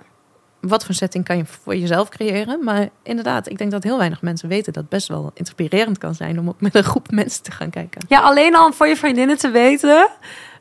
[0.61, 2.63] Wat voor setting kan je voor jezelf creëren?
[2.63, 6.15] Maar inderdaad, ik denk dat heel weinig mensen weten dat het best wel inspirerend kan
[6.15, 8.01] zijn om ook met een groep mensen te gaan kijken.
[8.07, 10.07] Ja, alleen al om voor je vriendinnen te weten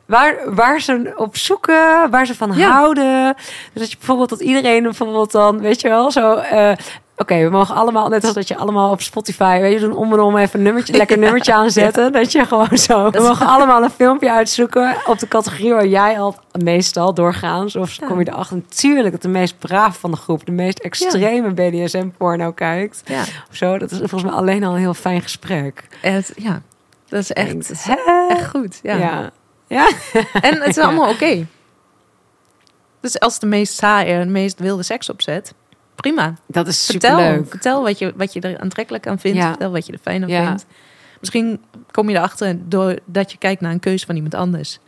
[0.06, 2.70] waar, waar ze op zoeken, waar ze van Ja.
[2.70, 3.34] houden.
[3.72, 6.34] Dus dat je bijvoorbeeld dat iedereen bijvoorbeeld dan, weet je wel, zo.
[6.34, 6.72] eh,
[7.18, 10.12] Oké, we mogen allemaal, net als dat je allemaal op Spotify, weet je, doen om
[10.12, 12.12] en om even een nummertje, lekker nummertje aanzetten.
[12.12, 13.10] Dat je gewoon zo.
[13.10, 17.76] We mogen allemaal een filmpje uitzoeken op de categorie waar jij al meestal doorgaans.
[17.76, 18.06] Of Ja.
[18.06, 22.52] kom je erachter natuurlijk dat de meest braaf van de groep, de meest extreme BDSM-porno
[22.52, 23.02] kijkt.
[23.04, 23.78] Ja, Of zo.
[23.78, 25.86] Dat is volgens mij alleen al een heel fijn gesprek.
[26.00, 26.62] het, ja
[27.08, 27.86] dat is echt, is
[28.28, 28.78] echt goed.
[28.82, 29.30] Ja.
[29.66, 29.88] Ja.
[30.40, 31.46] En het is allemaal oké.
[33.00, 35.54] Dus als de meest saaie, de meest wilde seks opzet,
[35.96, 36.34] prima.
[36.46, 37.48] Dat is Vertel, superleuk.
[37.50, 39.38] vertel wat je, wat je er aantrekkelijk aan vindt.
[39.38, 39.48] Ja.
[39.48, 40.46] Vertel wat je er fijn aan Ja.
[40.46, 40.66] vindt.
[41.20, 44.78] Misschien kom je erachter doordat je kijkt naar een keuze van iemand anders.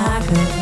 [0.00, 0.59] Met